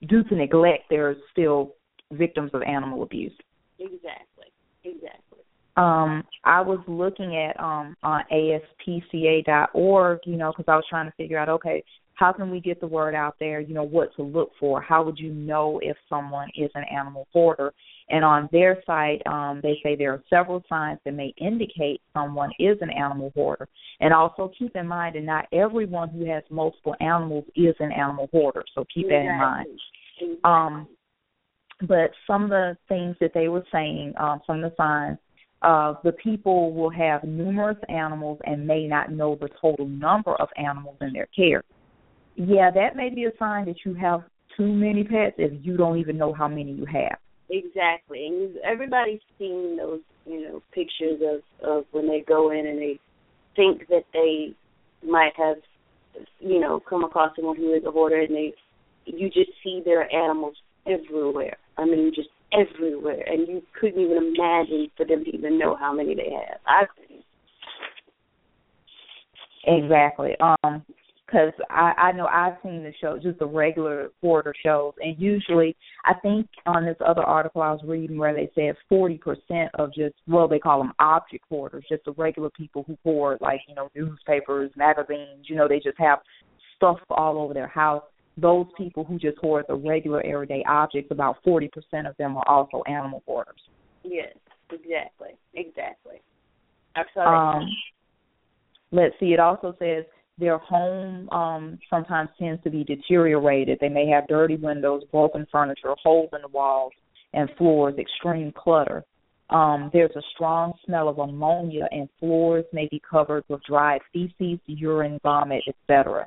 due 0.07 0.23
to 0.23 0.35
neglect, 0.35 0.83
they're 0.89 1.15
still 1.31 1.73
victims 2.11 2.51
of 2.53 2.61
animal 2.63 3.03
abuse. 3.03 3.33
Exactly. 3.79 4.47
Exactly. 4.83 5.39
Um, 5.75 6.23
I 6.43 6.61
was 6.61 6.79
looking 6.87 7.35
at 7.35 7.59
um 7.59 7.95
on 8.03 8.23
aspca.org, 8.31 10.19
you 10.25 10.35
know, 10.37 10.51
because 10.55 10.65
I 10.67 10.75
was 10.75 10.85
trying 10.89 11.09
to 11.09 11.15
figure 11.15 11.39
out, 11.39 11.49
okay, 11.49 11.83
how 12.23 12.31
can 12.31 12.49
we 12.49 12.61
get 12.61 12.79
the 12.79 12.87
word 12.87 13.15
out 13.15 13.35
there? 13.37 13.59
You 13.59 13.73
know, 13.73 13.83
what 13.83 14.15
to 14.15 14.23
look 14.23 14.51
for? 14.57 14.81
How 14.81 15.03
would 15.03 15.19
you 15.19 15.33
know 15.33 15.81
if 15.83 15.97
someone 16.07 16.47
is 16.55 16.71
an 16.73 16.85
animal 16.89 17.27
hoarder? 17.33 17.73
And 18.07 18.23
on 18.23 18.47
their 18.53 18.81
site, 18.85 19.21
um, 19.27 19.59
they 19.61 19.77
say 19.83 19.97
there 19.97 20.13
are 20.13 20.23
several 20.29 20.63
signs 20.69 20.99
that 21.03 21.15
may 21.15 21.33
indicate 21.37 21.99
someone 22.13 22.51
is 22.59 22.77
an 22.79 22.91
animal 22.91 23.33
hoarder. 23.35 23.67
And 23.99 24.13
also 24.13 24.53
keep 24.57 24.73
in 24.77 24.87
mind 24.87 25.15
that 25.15 25.23
not 25.23 25.47
everyone 25.51 26.07
who 26.11 26.23
has 26.27 26.43
multiple 26.49 26.95
animals 27.01 27.43
is 27.57 27.75
an 27.81 27.91
animal 27.91 28.29
hoarder. 28.31 28.63
So 28.73 28.85
keep 28.93 29.07
exactly. 29.07 29.27
that 29.27 29.33
in 29.33 29.37
mind. 29.37 29.67
Exactly. 30.21 30.39
Um, 30.45 30.87
but 31.89 32.11
some 32.25 32.45
of 32.45 32.49
the 32.51 32.77
things 32.87 33.17
that 33.19 33.31
they 33.33 33.49
were 33.49 33.65
saying, 33.69 34.13
um, 34.17 34.39
some 34.47 34.63
of 34.63 34.71
the 34.71 34.75
signs, 34.77 35.17
uh, 35.61 35.95
the 36.05 36.13
people 36.13 36.73
will 36.73 36.89
have 36.89 37.25
numerous 37.25 37.77
animals 37.89 38.39
and 38.45 38.65
may 38.65 38.87
not 38.87 39.11
know 39.11 39.37
the 39.41 39.49
total 39.61 39.87
number 39.89 40.35
of 40.35 40.47
animals 40.55 40.95
in 41.01 41.11
their 41.11 41.27
care. 41.35 41.63
Yeah, 42.35 42.71
that 42.71 42.95
may 42.95 43.09
be 43.09 43.25
a 43.25 43.31
sign 43.37 43.65
that 43.65 43.77
you 43.85 43.93
have 43.93 44.23
too 44.57 44.71
many 44.71 45.03
pets 45.03 45.35
if 45.37 45.51
you 45.63 45.77
don't 45.77 45.97
even 45.97 46.17
know 46.17 46.33
how 46.33 46.47
many 46.47 46.71
you 46.71 46.85
have. 46.85 47.17
Exactly, 47.49 48.25
and 48.27 48.57
everybody's 48.63 49.19
seen 49.37 49.77
those, 49.77 49.99
you 50.25 50.41
know, 50.41 50.63
pictures 50.73 51.21
of 51.21 51.67
of 51.67 51.85
when 51.91 52.07
they 52.07 52.23
go 52.27 52.51
in 52.51 52.65
and 52.65 52.79
they 52.79 52.99
think 53.55 53.87
that 53.89 54.05
they 54.13 54.53
might 55.07 55.33
have, 55.37 55.57
you 56.39 56.59
know, 56.59 56.81
come 56.89 57.03
across 57.03 57.35
someone 57.35 57.57
who 57.57 57.73
is 57.73 57.83
a 57.85 57.91
hoarder, 57.91 58.21
and 58.21 58.33
they, 58.33 58.53
you 59.05 59.29
just 59.29 59.51
see 59.63 59.81
their 59.85 60.11
animals 60.13 60.55
everywhere. 60.87 61.57
I 61.77 61.85
mean, 61.85 62.11
just 62.15 62.29
everywhere, 62.53 63.23
and 63.27 63.47
you 63.47 63.61
couldn't 63.79 64.01
even 64.01 64.33
imagine 64.35 64.89
for 64.95 65.05
them 65.05 65.23
to 65.23 65.29
even 65.31 65.59
know 65.59 65.75
how 65.75 65.93
many 65.93 66.15
they 66.15 66.31
have. 66.31 66.59
I 66.65 66.85
Exactly. 69.65 70.35
Um, 70.39 70.83
because 71.33 71.53
I, 71.69 71.93
I 71.97 72.11
know 72.11 72.27
I've 72.27 72.57
seen 72.61 72.83
the 72.83 72.93
show, 73.01 73.17
just 73.21 73.39
the 73.39 73.47
regular 73.47 74.09
hoarder 74.21 74.53
shows, 74.63 74.93
and 74.99 75.19
usually 75.19 75.75
I 76.05 76.13
think 76.13 76.47
on 76.65 76.85
this 76.85 76.97
other 77.05 77.23
article 77.23 77.61
I 77.61 77.71
was 77.71 77.81
reading 77.83 78.17
where 78.17 78.33
they 78.33 78.51
said 78.53 78.75
forty 78.87 79.17
percent 79.17 79.71
of 79.75 79.93
just 79.93 80.15
well 80.27 80.47
they 80.47 80.59
call 80.59 80.79
them 80.79 80.93
object 80.99 81.45
hoarders, 81.49 81.85
just 81.89 82.05
the 82.05 82.11
regular 82.13 82.51
people 82.51 82.83
who 82.85 82.97
hoard 83.03 83.39
like 83.41 83.61
you 83.67 83.73
know 83.75 83.89
newspapers, 83.95 84.71
magazines, 84.75 85.45
you 85.45 85.55
know 85.55 85.67
they 85.67 85.79
just 85.79 85.97
have 85.97 86.19
stuff 86.75 86.97
all 87.09 87.39
over 87.39 87.53
their 87.53 87.67
house. 87.67 88.03
Those 88.37 88.65
people 88.77 89.03
who 89.03 89.17
just 89.17 89.37
hoard 89.39 89.65
the 89.67 89.75
regular 89.75 90.23
everyday 90.25 90.63
objects, 90.67 91.11
about 91.11 91.37
forty 91.43 91.67
percent 91.67 92.05
of 92.05 92.15
them 92.17 92.37
are 92.37 92.47
also 92.47 92.83
animal 92.87 93.23
hoarders. 93.25 93.61
Yes, 94.03 94.35
exactly, 94.71 95.31
exactly. 95.55 96.21
Absolutely. 96.95 97.33
Um, 97.33 97.67
let's 98.91 99.15
see. 99.19 99.33
It 99.33 99.39
also 99.39 99.75
says 99.79 100.03
their 100.37 100.57
home 100.57 101.29
um 101.29 101.79
sometimes 101.89 102.29
tends 102.39 102.61
to 102.63 102.69
be 102.69 102.83
deteriorated. 102.83 103.77
They 103.79 103.89
may 103.89 104.07
have 104.07 104.27
dirty 104.27 104.55
windows, 104.55 105.03
broken 105.11 105.45
furniture, 105.51 105.93
holes 106.01 106.29
in 106.33 106.41
the 106.41 106.47
walls 106.47 106.93
and 107.33 107.49
floors, 107.57 107.95
extreme 107.97 108.51
clutter. 108.55 109.03
Um, 109.49 109.89
there's 109.93 110.15
a 110.15 110.21
strong 110.33 110.73
smell 110.85 111.09
of 111.09 111.19
ammonia 111.19 111.87
and 111.91 112.09
floors 112.19 112.65
may 112.73 112.87
be 112.89 113.01
covered 113.07 113.43
with 113.49 113.61
dried 113.63 114.01
feces, 114.11 114.59
urine, 114.65 115.19
vomit, 115.21 115.63
etc. 115.67 116.25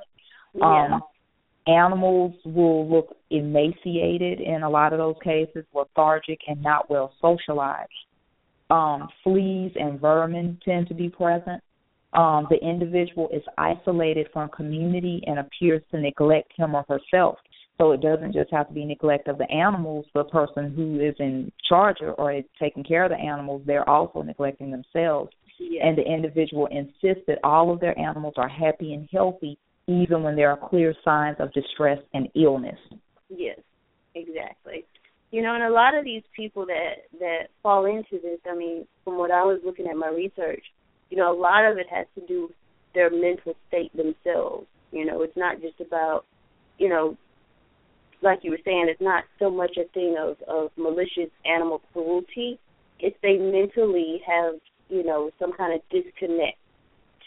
Yeah. 0.54 0.64
Um, 0.64 1.02
animals 1.66 2.34
will 2.44 2.88
look 2.88 3.16
emaciated 3.30 4.40
in 4.40 4.62
a 4.62 4.70
lot 4.70 4.92
of 4.92 4.98
those 4.98 5.16
cases, 5.25 5.64
lethargic 5.75 6.40
and 6.46 6.62
not 6.62 6.88
well 6.88 7.12
socialized. 7.20 7.90
Um, 8.70 9.08
fleas 9.22 9.72
and 9.76 10.00
vermin 10.00 10.58
tend 10.64 10.88
to 10.88 10.94
be 10.94 11.08
present 11.08 11.62
um, 12.12 12.46
the 12.50 12.56
individual 12.62 13.28
is 13.32 13.42
isolated 13.58 14.28
from 14.32 14.48
community 14.50 15.22
and 15.26 15.38
appears 15.38 15.82
to 15.90 16.00
neglect 16.00 16.52
him 16.56 16.75
or 16.75 16.84
herself. 16.88 17.36
So 17.78 17.92
it 17.92 18.00
doesn't 18.00 18.32
just 18.32 18.50
have 18.52 18.68
to 18.68 18.75
be 18.75 18.84
neglect 18.84 19.28
of 19.28 19.38
the 19.38 19.50
animals. 19.50 20.06
The 20.14 20.25
person 20.25 20.72
who 20.75 20.98
is 21.00 21.14
in 21.18 21.52
charge 21.68 21.96
or 22.00 22.32
is 22.32 22.44
taking 22.58 22.84
care 22.84 23.04
of 23.04 23.10
the 23.10 23.18
animals, 23.18 23.62
they're 23.66 23.88
also 23.88 24.22
neglecting 24.22 24.70
themselves. 24.70 25.30
Yes. 25.58 25.82
And 25.84 25.98
the 25.98 26.02
individual 26.02 26.68
insists 26.70 27.25
that 27.26 27.38
all 27.44 27.72
of 27.72 27.80
their 27.80 27.98
animals 27.98 28.34
are 28.36 28.48
happy 28.48 28.94
and 28.94 29.08
healthy, 29.12 29.58
even 29.86 30.22
when 30.22 30.36
there 30.36 30.50
are 30.50 30.68
clear 30.68 30.94
signs 31.04 31.36
of 31.38 31.52
distress 31.52 31.98
and 32.14 32.28
illness. 32.34 32.78
Yes, 33.28 33.58
exactly. 34.14 34.84
You 35.30 35.42
know, 35.42 35.54
and 35.54 35.64
a 35.64 35.70
lot 35.70 35.96
of 35.96 36.04
these 36.04 36.22
people 36.34 36.64
that 36.66 37.18
that 37.18 37.48
fall 37.62 37.84
into 37.86 38.22
this, 38.22 38.38
I 38.50 38.54
mean, 38.54 38.86
from 39.04 39.18
what 39.18 39.30
I 39.30 39.42
was 39.42 39.60
looking 39.64 39.86
at 39.86 39.96
my 39.96 40.08
research, 40.08 40.62
you 41.10 41.16
know, 41.16 41.32
a 41.32 41.38
lot 41.38 41.64
of 41.64 41.78
it 41.78 41.86
has 41.90 42.06
to 42.14 42.26
do 42.26 42.42
with 42.42 42.56
their 42.94 43.10
mental 43.10 43.54
state 43.68 43.92
themselves. 43.96 44.66
You 44.92 45.04
know, 45.04 45.22
it's 45.22 45.36
not 45.36 45.60
just 45.60 45.80
about, 45.80 46.25
you 46.78 46.88
know, 46.88 47.16
like 48.22 48.40
you 48.42 48.50
were 48.50 48.58
saying, 48.64 48.86
it's 48.88 49.00
not 49.00 49.25
so 49.38 49.50
much 49.50 49.76
a 49.76 49.88
thing 49.92 50.16
of 50.18 50.36
of 50.48 50.70
malicious 50.76 51.30
animal 51.44 51.82
cruelty. 51.92 52.58
It's 52.98 53.16
they 53.22 53.36
mentally 53.36 54.22
have, 54.26 54.54
you 54.88 55.04
know, 55.04 55.30
some 55.38 55.52
kind 55.52 55.75
of 55.75 55.80
disconnect 55.90 56.58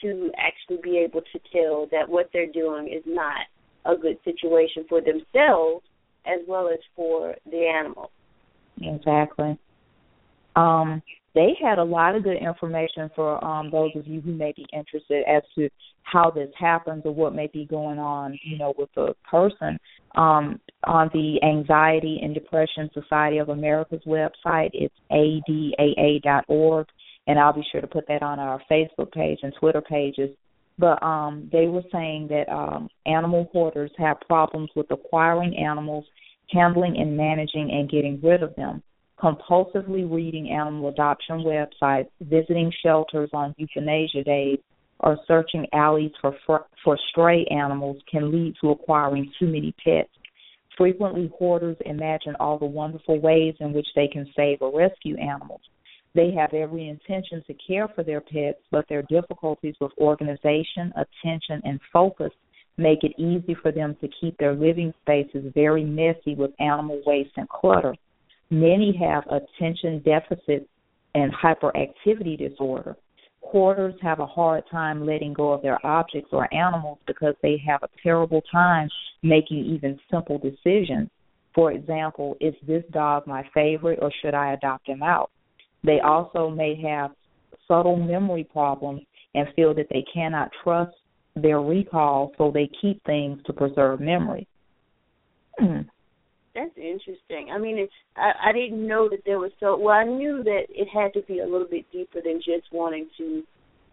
to 0.02 0.32
actually 0.38 0.80
be 0.82 0.98
able 0.98 1.22
to 1.22 1.40
tell 1.52 1.88
that 1.92 2.10
what 2.10 2.30
they're 2.34 2.52
doing 2.52 2.88
is 2.88 3.04
not 3.06 3.42
a 3.86 3.96
good 3.96 4.18
situation 4.24 4.86
for 4.88 5.02
themselves 5.02 5.86
as 6.26 6.40
well 6.48 6.70
as 6.70 6.80
for 6.96 7.36
the 7.50 7.68
animal. 7.68 8.12
Exactly. 8.82 9.58
Um, 10.56 11.02
they 11.40 11.56
had 11.64 11.80
a 11.80 11.84
lot 11.84 12.16
of 12.16 12.24
good 12.24 12.36
information 12.36 13.10
for 13.16 13.42
um, 13.42 13.72
those 13.72 13.92
of 13.96 14.06
you 14.06 14.20
who 14.20 14.34
may 14.34 14.52
be 14.58 14.66
interested 14.74 15.24
as 15.26 15.42
to 15.56 15.70
how 16.04 16.30
this 16.30 16.50
happens 16.60 17.04
or 17.06 17.14
what 17.14 17.34
may 17.34 17.48
be 17.48 17.66
going 17.66 17.98
on, 17.98 18.38
you 18.44 18.58
know, 18.58 18.74
with 18.78 18.90
the 18.94 19.16
person. 19.30 19.80
Um, 20.16 20.60
on 20.84 21.10
the 21.14 21.40
Anxiety 21.42 22.20
and 22.22 22.34
Depression 22.34 22.90
Society 22.94 23.38
of 23.38 23.48
America's 23.48 24.02
website, 24.06 24.72
it's 24.74 24.94
adaa.org, 25.10 26.88
and 27.28 27.40
I'll 27.40 27.54
be 27.54 27.66
sure 27.72 27.80
to 27.80 27.88
put 27.88 28.06
that 28.10 28.22
on 28.22 28.38
our 28.40 28.62
Facebook 28.70 29.14
page 29.14 29.40
and 29.42 29.54
Twitter 29.58 29.82
pages. 29.82 30.32
But 30.78 31.02
um, 31.02 31.48
they 31.54 31.68
were 31.68 31.84
saying 31.90 32.28
that 32.32 32.52
um, 32.52 32.90
animal 33.06 33.50
hoarders 33.54 33.92
have 33.98 34.20
problems 34.28 34.72
with 34.76 34.92
acquiring 34.92 35.56
animals, 35.56 36.04
handling 36.52 36.98
and 36.98 37.16
managing 37.16 37.72
and 37.72 37.90
getting 37.90 38.20
rid 38.22 38.44
of 38.44 38.54
them 38.58 38.84
compulsively 39.22 40.10
reading 40.10 40.50
animal 40.50 40.90
adoption 40.90 41.44
websites, 41.44 42.10
visiting 42.22 42.72
shelters 42.84 43.30
on 43.34 43.54
euthanasia 43.58 44.24
days, 44.24 44.60
or 45.02 45.18
searching 45.28 45.66
alleys 45.74 46.12
for 46.22 46.36
for 46.84 46.98
stray 47.10 47.46
animals 47.46 47.98
can 48.10 48.32
lead 48.32 48.54
to 48.62 48.72
acquiring 48.72 49.32
too 49.40 49.48
many 49.48 49.74
pets. 49.84 50.10
Frequently, 50.78 51.30
hoarders 51.38 51.78
imagine 51.86 52.36
all 52.40 52.58
the 52.58 52.66
wonderful 52.66 53.20
ways 53.20 53.54
in 53.60 53.74
which 53.74 53.88
they 53.96 54.08
can 54.08 54.26
save 54.36 54.62
or 54.62 54.78
rescue 54.78 55.18
animals. 55.18 55.62
They 56.16 56.32
have 56.32 56.54
every 56.54 56.88
intention 56.88 57.44
to 57.48 57.54
care 57.54 57.88
for 57.90 58.04
their 58.04 58.22
pets, 58.22 58.60
but 58.72 58.88
their 58.88 59.04
difficulties 59.04 59.76
with 59.80 59.92
organization, 59.98 60.94
attention, 60.96 61.62
and 61.66 61.80
focus 61.94 62.32
make 62.78 63.04
it 63.04 63.20
easy 63.20 63.56
for 63.62 63.72
them 63.72 63.96
to 64.02 64.08
keep 64.20 64.38
their 64.38 64.56
living 64.56 64.94
spaces 65.02 65.52
very 65.54 65.84
messy 65.84 66.34
with 66.36 66.52
animal 66.60 67.02
waste 67.06 67.34
and 67.36 67.48
clutter. 67.50 67.94
Many 68.52 68.98
have 68.98 69.26
attention 69.28 70.00
deficit 70.00 70.68
and 71.14 71.32
hyperactivity 71.34 72.38
disorder. 72.38 72.96
Hoarders 73.42 73.96
have 74.02 74.20
a 74.20 74.26
hard 74.26 74.64
time 74.72 75.06
letting 75.06 75.34
go 75.34 75.54
of 75.54 75.62
their 75.62 75.84
objects 75.86 76.30
or 76.32 76.52
animals 76.54 77.00
because 77.08 77.36
they 77.42 77.62
have 77.66 77.84
a 77.84 77.90
terrible 78.02 78.42
time 78.52 78.90
making 79.24 79.66
even 79.66 80.00
simple 80.12 80.38
decisions. 80.38 81.10
For 81.54 81.72
example, 81.72 82.38
is 82.40 82.54
this 82.68 82.84
dog 82.92 83.26
my 83.28 83.44
favorite 83.54 84.00
or 84.02 84.12
should 84.22 84.34
I 84.34 84.54
adopt 84.54 84.88
him 84.88 85.02
out? 85.02 85.32
They 85.84 86.00
also 86.00 86.50
may 86.50 86.80
have 86.82 87.12
subtle 87.68 87.98
memory 87.98 88.44
problems 88.44 89.02
and 89.36 89.48
feel 89.56 89.74
that 89.76 89.88
they 89.90 90.06
cannot 90.14 90.52
trust 90.64 90.96
their 91.36 91.62
recall, 91.62 92.32
so 92.38 92.52
they 92.52 92.70
keep 92.82 93.04
things 93.06 93.40
to 93.46 93.54
preserve 93.54 94.00
memory. 94.00 94.48
That's 96.56 96.76
interesting. 96.78 97.50
I 97.54 97.60
mean, 97.60 97.78
it's 97.78 97.94
I, 98.16 98.50
I 98.50 98.52
didn't 98.52 98.86
know 98.86 99.08
that 99.10 99.24
there 99.26 99.40
was 99.40 99.52
so. 99.60 99.78
Well, 99.78 99.96
I 99.96 100.04
knew 100.04 100.44
that 100.44 100.64
it 100.70 100.88
had 100.92 101.14
to 101.14 101.22
be 101.28 101.40
a 101.40 101.46
little 101.46 101.68
bit 101.70 101.86
deeper 101.92 102.22
than 102.24 102.38
just 102.38 102.72
wanting 102.72 103.08
to, 103.18 103.44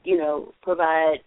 you 0.04 0.16
know, 0.16 0.52
provide 0.62 1.18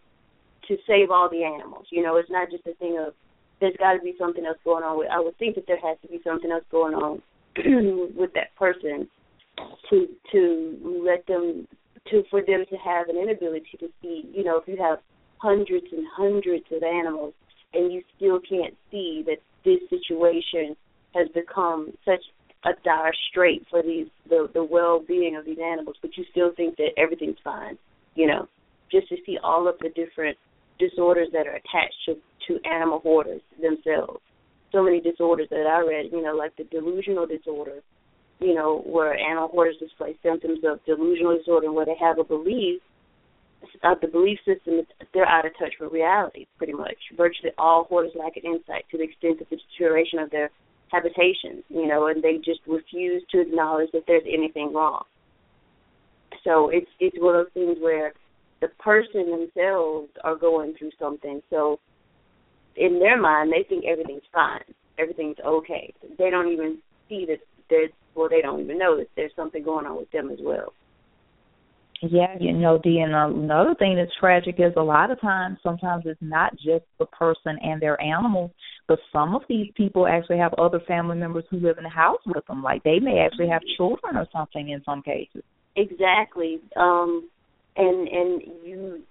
to 0.67 0.77
save 0.88 1.12
all 1.12 1.29
the 1.29 1.43
animals. 1.43 1.86
You 1.91 2.03
know, 2.03 2.17
it's 2.17 2.31
not 2.31 2.50
just 2.50 2.65
a 2.65 2.74
thing 2.75 2.98
of 3.05 3.13
there's 3.59 3.75
got 3.77 3.93
to 3.93 4.01
be 4.01 4.15
something 4.17 4.45
else 4.45 4.57
going 4.63 4.83
on 4.83 4.98
with. 4.98 5.09
I 5.12 5.19
would 5.19 5.38
think 5.38 5.55
that 5.55 5.65
there 5.67 5.79
has 5.79 5.98
to 6.01 6.07
be 6.07 6.19
something 6.24 6.51
else 6.51 6.63
going 6.71 6.95
on 6.95 7.21
with 8.15 8.31
that 8.33 8.55
person 8.55 9.07
to 9.89 10.07
to 10.31 11.01
let 11.05 11.25
them 11.27 11.67
to 12.09 12.24
for 12.31 12.41
them 12.41 12.65
to 12.69 12.77
have 12.77 13.09
an 13.09 13.17
inability 13.17 13.77
to 13.79 13.88
see. 14.01 14.29
You 14.33 14.43
know, 14.43 14.57
if 14.57 14.67
you 14.67 14.77
have 14.81 15.00
hundreds 15.38 15.88
and 15.91 16.05
hundreds 16.12 16.65
of 16.71 16.83
animals 16.83 17.33
and 17.74 17.93
you 17.93 18.01
still 18.15 18.39
can't 18.39 18.75
see 18.91 19.24
that 19.25 19.38
this 19.63 19.79
situation 19.89 20.75
has 21.15 21.27
become 21.33 21.91
such 22.05 22.21
a 22.65 22.71
dire 22.83 23.13
strait 23.29 23.65
for 23.69 23.81
these 23.81 24.07
the 24.27 24.49
the 24.53 24.63
well 24.63 25.03
being 25.07 25.35
of 25.35 25.45
these 25.45 25.59
animals, 25.63 25.95
but 26.01 26.15
you 26.17 26.25
still 26.31 26.51
think 26.55 26.75
that 26.77 26.89
everything's 26.97 27.37
fine, 27.43 27.77
you 28.15 28.27
know. 28.27 28.47
Just 28.91 29.07
to 29.09 29.17
see 29.25 29.37
all 29.43 29.67
of 29.67 29.75
the 29.79 29.89
different 29.89 30.37
disorders 30.79 31.27
that 31.31 31.45
are 31.45 31.55
attached 31.55 31.95
to, 32.05 32.15
to 32.47 32.67
animal 32.67 32.99
hoarders 32.99 33.41
themselves. 33.61 34.19
So 34.71 34.81
many 34.81 34.99
disorders 34.99 35.47
that 35.51 35.67
I 35.67 35.85
read, 35.87 36.11
you 36.11 36.23
know, 36.23 36.35
like 36.35 36.55
the 36.57 36.63
delusional 36.63 37.27
disorder, 37.27 37.81
you 38.39 38.55
know, 38.55 38.81
where 38.85 39.15
animal 39.15 39.49
hoarders 39.49 39.75
display 39.79 40.17
symptoms 40.23 40.59
of 40.63 40.83
delusional 40.85 41.37
disorder 41.37 41.71
where 41.71 41.85
they 41.85 41.97
have 41.99 42.17
a 42.17 42.23
belief 42.23 42.81
uh, 43.83 43.95
the 44.01 44.07
belief 44.07 44.39
system 44.45 44.81
they're 45.13 45.27
out 45.27 45.45
of 45.45 45.51
touch 45.59 45.73
with 45.79 45.91
reality 45.91 46.45
pretty 46.57 46.73
much 46.73 46.95
virtually 47.17 47.51
all 47.57 47.83
hoarders 47.85 48.11
lack 48.15 48.37
an 48.37 48.43
insight 48.45 48.85
to 48.89 48.97
the 48.97 49.03
extent 49.03 49.41
of 49.41 49.47
the 49.49 49.57
deterioration 49.57 50.19
of 50.19 50.29
their 50.31 50.49
habitations 50.91 51.63
you 51.69 51.88
know 51.88 52.08
and 52.08 52.24
they 52.24 52.38
just 52.38 52.60
refuse 52.67 53.24
to 53.31 53.41
acknowledge 53.41 53.89
that 53.93 54.03
there's 54.08 54.24
anything 54.31 54.74
wrong. 54.74 55.03
So 56.43 56.69
it's 56.69 56.89
it's 57.00 57.17
one 57.19 57.36
of 57.36 57.46
those 57.46 57.53
things 57.53 57.77
where 57.81 58.13
the 58.62 58.69
person 58.79 59.29
themselves 59.31 60.10
are 60.24 60.36
going 60.36 60.74
through 60.77 60.91
something. 61.00 61.41
So 61.50 61.79
in 62.75 63.00
their 63.00 63.19
mind 63.19 63.51
they 63.51 63.63
think 63.67 63.86
everything's 63.86 64.24
fine. 64.34 64.63
Everything's 64.98 65.38
okay. 65.46 65.93
They 66.17 66.29
don't 66.29 66.51
even 66.51 66.79
see 67.08 67.25
that 67.27 67.39
there's 67.69 67.91
well 68.15 68.29
they 68.29 68.41
don't 68.41 68.62
even 68.62 68.77
know 68.77 68.98
that 68.98 69.08
there's 69.15 69.36
something 69.36 69.63
going 69.63 69.86
on 69.86 69.98
with 69.98 70.12
them 70.12 70.29
as 70.29 70.39
well 70.41 70.74
yeah, 72.01 72.35
you 72.39 72.53
know, 72.53 72.79
Dee, 72.81 72.99
and 72.99 73.13
another 73.13 73.75
thing 73.75 73.95
that's 73.95 74.11
tragic 74.19 74.55
is 74.57 74.73
a 74.77 74.81
lot 74.81 75.11
of 75.11 75.19
times, 75.19 75.57
sometimes 75.61 76.03
it's 76.05 76.21
not 76.21 76.53
just 76.55 76.85
the 76.97 77.05
person 77.05 77.57
and 77.61 77.81
their 77.81 78.01
animals, 78.01 78.51
but 78.88 78.99
some 79.12 79.35
of 79.35 79.41
these 79.49 79.71
people 79.75 80.07
actually 80.07 80.38
have 80.38 80.53
other 80.55 80.79
family 80.88 81.17
members 81.17 81.43
who 81.49 81.59
live 81.59 81.77
in 81.77 81.83
the 81.83 81.89
house 81.89 82.21
with 82.25 82.45
them. 82.47 82.63
Like 82.63 82.83
they 82.83 82.99
may 82.99 83.19
actually 83.19 83.49
have 83.49 83.62
children 83.77 84.15
or 84.15 84.27
something 84.31 84.69
in 84.69 84.81
some 84.83 85.01
cases. 85.01 85.43
Exactly. 85.75 86.59
Um 86.75 87.29
and 87.75 88.07
and 88.07 88.41
you 88.63 89.01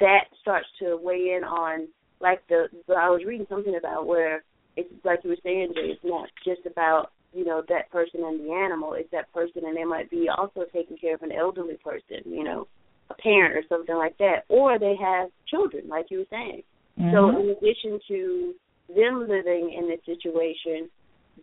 that 0.00 0.24
starts 0.40 0.66
to 0.80 0.98
weigh 1.02 1.34
in 1.36 1.44
on 1.44 1.88
like 2.20 2.46
the 2.48 2.68
I 2.88 3.10
was 3.10 3.22
reading 3.26 3.46
something 3.48 3.76
about 3.76 4.06
where 4.06 4.44
it's 4.76 4.88
like 5.04 5.20
you 5.24 5.30
were 5.30 5.36
saying, 5.42 5.72
Jay, 5.74 5.92
it's 5.92 6.04
not 6.04 6.28
just 6.44 6.66
about 6.66 7.10
you 7.32 7.44
know 7.44 7.62
that 7.68 7.90
person 7.90 8.20
and 8.24 8.40
the 8.40 8.52
animal 8.52 8.94
is 8.94 9.06
that 9.12 9.32
person 9.32 9.62
and 9.64 9.76
they 9.76 9.84
might 9.84 10.10
be 10.10 10.28
also 10.28 10.62
taking 10.72 10.96
care 10.96 11.14
of 11.14 11.22
an 11.22 11.32
elderly 11.32 11.76
person 11.82 12.20
you 12.24 12.44
know 12.44 12.66
a 13.10 13.14
parent 13.14 13.56
or 13.56 13.62
something 13.68 13.96
like 13.96 14.16
that 14.18 14.44
or 14.48 14.78
they 14.78 14.94
have 15.00 15.28
children 15.48 15.88
like 15.88 16.06
you 16.10 16.18
were 16.18 16.24
saying 16.30 16.62
mm-hmm. 16.98 17.14
so 17.14 17.28
in 17.28 17.48
addition 17.50 17.98
to 18.08 18.54
them 18.94 19.20
living 19.28 19.74
in 19.76 19.88
this 19.88 20.00
situation 20.04 20.88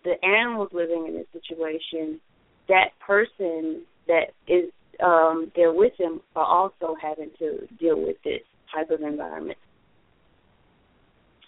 the 0.04 0.13
animals 0.23 0.69
living 0.73 1.06
in 1.08 1.13
this 1.13 1.28
situation 1.34 2.19
that 2.67 2.89
person 3.06 3.82
that 4.08 4.32
is 4.47 4.69
um 5.04 5.52
there 5.56 5.73
with 5.73 5.93
them 5.97 6.21
are 6.36 6.45
also 6.45 6.95
having 7.02 7.32
to 7.39 7.67
deal 7.80 7.99
with 7.99 8.17
this 8.23 8.41
type 8.73 8.89
of 8.91 9.02
environment 9.02 9.58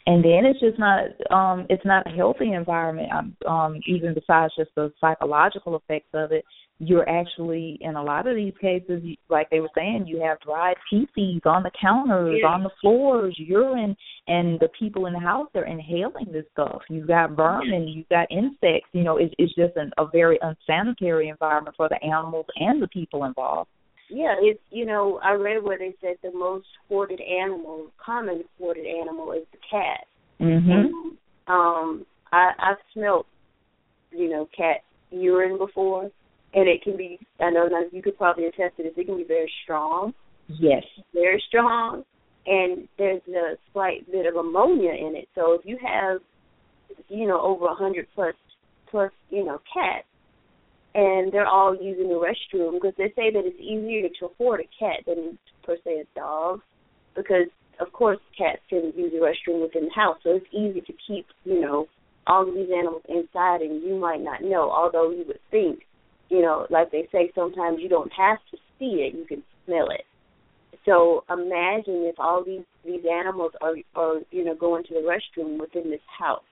and 0.05 0.23
then 0.23 0.45
it's 0.45 0.59
just 0.59 0.79
not 0.79 1.05
um 1.31 1.65
it's 1.69 1.85
not 1.85 2.07
a 2.07 2.15
healthy 2.15 2.53
environment. 2.53 3.11
Um, 3.11 3.35
um 3.47 3.79
even 3.85 4.13
besides 4.13 4.53
just 4.57 4.71
the 4.75 4.91
psychological 4.99 5.75
effects 5.75 6.09
of 6.13 6.31
it 6.31 6.45
you're 6.83 7.07
actually 7.07 7.77
in 7.81 7.95
a 7.95 8.03
lot 8.03 8.25
of 8.25 8.35
these 8.35 8.53
cases 8.59 9.03
like 9.29 9.47
they 9.51 9.59
were 9.59 9.69
saying 9.75 10.05
you 10.07 10.19
have 10.19 10.39
dried 10.39 10.75
feces 10.89 11.41
on 11.45 11.61
the 11.61 11.69
counters 11.79 12.39
yeah. 12.41 12.49
on 12.49 12.63
the 12.63 12.71
floors 12.81 13.35
urine 13.37 13.95
and 14.27 14.59
the 14.59 14.69
people 14.79 15.05
in 15.05 15.13
the 15.13 15.19
house 15.19 15.47
they're 15.53 15.65
inhaling 15.65 16.25
this 16.31 16.45
stuff. 16.51 16.81
You've 16.89 17.07
got 17.07 17.35
vermin 17.35 17.87
you've 17.87 18.09
got 18.09 18.31
insects 18.31 18.89
you 18.93 19.03
know 19.03 19.17
it's 19.17 19.33
it's 19.37 19.53
just 19.53 19.75
an, 19.75 19.91
a 19.99 20.05
very 20.11 20.39
unsanitary 20.41 21.29
environment 21.29 21.75
for 21.77 21.87
the 21.87 22.03
animals 22.03 22.47
and 22.55 22.81
the 22.81 22.87
people 22.87 23.25
involved 23.25 23.69
yeah, 24.11 24.35
it's 24.39 24.59
you 24.69 24.85
know 24.85 25.19
I 25.23 25.33
read 25.33 25.63
where 25.63 25.77
they 25.77 25.95
said 26.01 26.15
the 26.21 26.37
most 26.37 26.67
hoarded 26.87 27.21
animal, 27.21 27.87
common 28.03 28.43
hoarded 28.59 28.85
animal, 28.85 29.31
is 29.31 29.45
the 29.51 29.57
cat. 29.69 30.05
Mhm. 30.39 30.71
And, 30.71 31.17
um, 31.47 32.05
I 32.31 32.51
I've 32.59 32.77
smelt, 32.93 33.25
you 34.11 34.29
know, 34.29 34.49
cat 34.55 34.83
urine 35.11 35.57
before, 35.57 36.11
and 36.53 36.67
it 36.67 36.83
can 36.83 36.97
be. 36.97 37.19
I 37.39 37.49
know 37.49 37.67
now 37.67 37.83
you 37.91 38.01
could 38.01 38.17
probably 38.17 38.45
attest 38.45 38.77
to 38.77 38.83
this. 38.83 38.93
It 38.97 39.05
can 39.05 39.17
be 39.17 39.23
very 39.23 39.51
strong. 39.63 40.13
Yes. 40.47 40.83
Very 41.13 41.41
strong, 41.47 42.03
and 42.45 42.87
there's 42.97 43.21
a 43.29 43.55
slight 43.71 44.09
bit 44.11 44.25
of 44.25 44.35
ammonia 44.35 44.91
in 44.91 45.15
it. 45.15 45.29
So 45.35 45.53
if 45.53 45.65
you 45.65 45.77
have, 45.77 46.19
you 47.07 47.27
know, 47.27 47.39
over 47.39 47.67
a 47.67 47.75
hundred 47.75 48.07
plus 48.13 48.35
plus, 48.87 49.11
you 49.29 49.45
know, 49.45 49.61
cats 49.73 50.07
and 50.93 51.31
they're 51.31 51.47
all 51.47 51.75
using 51.75 52.09
the 52.09 52.15
restroom 52.15 52.73
because 52.73 52.93
they 52.97 53.09
say 53.15 53.31
that 53.31 53.45
it's 53.45 53.59
easier 53.59 54.09
to 54.19 54.25
afford 54.25 54.59
a 54.59 54.69
cat 54.77 55.03
than 55.05 55.37
per 55.63 55.77
se 55.83 56.01
a 56.01 56.19
dog 56.19 56.61
because 57.15 57.47
of 57.79 57.91
course 57.93 58.19
cats 58.37 58.61
can 58.69 58.91
use 58.95 59.11
the 59.11 59.19
restroom 59.19 59.61
within 59.61 59.85
the 59.85 59.93
house 59.95 60.17
so 60.23 60.35
it's 60.35 60.45
easy 60.51 60.81
to 60.81 60.93
keep 61.07 61.25
you 61.45 61.59
know 61.61 61.87
all 62.27 62.47
of 62.47 62.53
these 62.53 62.69
animals 62.77 63.01
inside 63.09 63.61
and 63.61 63.81
you 63.83 63.95
might 63.95 64.21
not 64.21 64.41
know 64.41 64.69
although 64.69 65.09
you 65.11 65.23
would 65.27 65.39
think 65.49 65.81
you 66.29 66.41
know 66.41 66.67
like 66.69 66.91
they 66.91 67.07
say 67.11 67.31
sometimes 67.33 67.77
you 67.79 67.89
don't 67.89 68.11
have 68.11 68.37
to 68.51 68.57
see 68.77 69.07
it 69.07 69.15
you 69.15 69.25
can 69.25 69.43
smell 69.65 69.89
it. 69.89 70.05
So 70.85 71.23
imagine 71.29 72.09
if 72.09 72.15
all 72.19 72.43
these 72.43 72.63
these 72.83 73.01
animals 73.11 73.51
are 73.61 73.75
are 73.95 74.19
you 74.31 74.43
know 74.43 74.55
going 74.55 74.83
to 74.85 74.93
the 74.93 75.01
restroom 75.01 75.59
within 75.59 75.89
this 75.89 76.01
house 76.19 76.43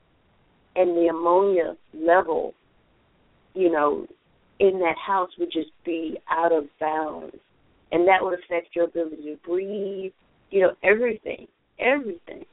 and 0.75 0.95
the 0.95 1.07
ammonia 1.07 1.75
level 1.93 2.53
you 3.55 3.71
know 3.71 4.05
in 4.59 4.79
that 4.79 4.95
house 4.97 5.29
would 5.39 5.51
just 5.51 5.71
be 5.85 6.17
out 6.29 6.51
of 6.51 6.65
bounds. 6.79 7.35
And 7.91 8.07
that 8.07 8.21
would 8.21 8.37
affect 8.37 8.75
your 8.75 8.85
ability 8.85 9.23
to 9.23 9.37
breathe, 9.47 10.11
you 10.51 10.61
know, 10.61 10.71
everything. 10.83 11.47
Everything. 11.79 12.45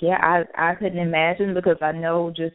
Yeah, 0.00 0.18
I 0.20 0.70
I 0.70 0.74
couldn't 0.76 0.98
imagine 0.98 1.54
because 1.54 1.76
I 1.82 1.92
know 1.92 2.32
just 2.34 2.54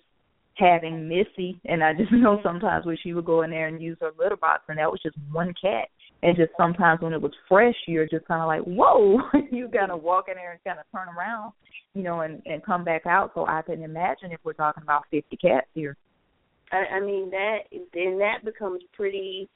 having 0.58 1.08
Missy 1.08 1.60
and 1.66 1.84
I 1.84 1.94
just 1.94 2.12
know 2.12 2.40
sometimes 2.44 2.86
when 2.86 2.98
she 3.02 3.14
would 3.14 3.26
go 3.26 3.44
in 3.44 3.52
there 3.52 3.68
and 3.68 3.82
use 3.82 3.98
her 4.02 4.12
litter 4.18 4.38
box 4.38 4.64
and 4.68 4.78
that 4.78 4.92
was 4.92 5.02
just 5.04 5.18
one 5.32 5.54
cat. 5.62 5.90
And 6.24 6.36
just 6.36 6.52
sometimes 6.58 7.02
when 7.02 7.14
it 7.14 7.22
was 7.22 7.34
fresh 7.48 7.76
you're 7.88 8.08
just 8.08 8.28
kinda 8.28 8.46
like, 8.46 8.62
Whoa 8.62 9.20
you 9.52 9.70
kinda 9.70 9.96
walk 9.96 10.26
in 10.28 10.36
there 10.36 10.52
and 10.52 10.64
kinda 10.64 10.84
turn 10.92 11.08
around, 11.16 11.54
you 11.94 12.04
know, 12.04 12.22
and, 12.22 12.42
and 12.46 12.64
come 12.64 12.84
back 12.84 13.06
out. 13.06 13.32
So 13.36 13.46
I 13.46 13.62
couldn't 13.62 13.84
imagine 13.84 14.32
if 14.32 14.40
we're 14.44 14.54
talking 14.54 14.84
about 14.84 15.04
fifty 15.12 15.38
cats 15.38 15.68
here. 15.74 15.98
I, 16.76 16.96
I 16.96 17.00
mean 17.00 17.30
that 17.32 17.60
then 17.94 18.20
that 18.20 18.44
becomes 18.44 18.82
pretty, 18.94 19.50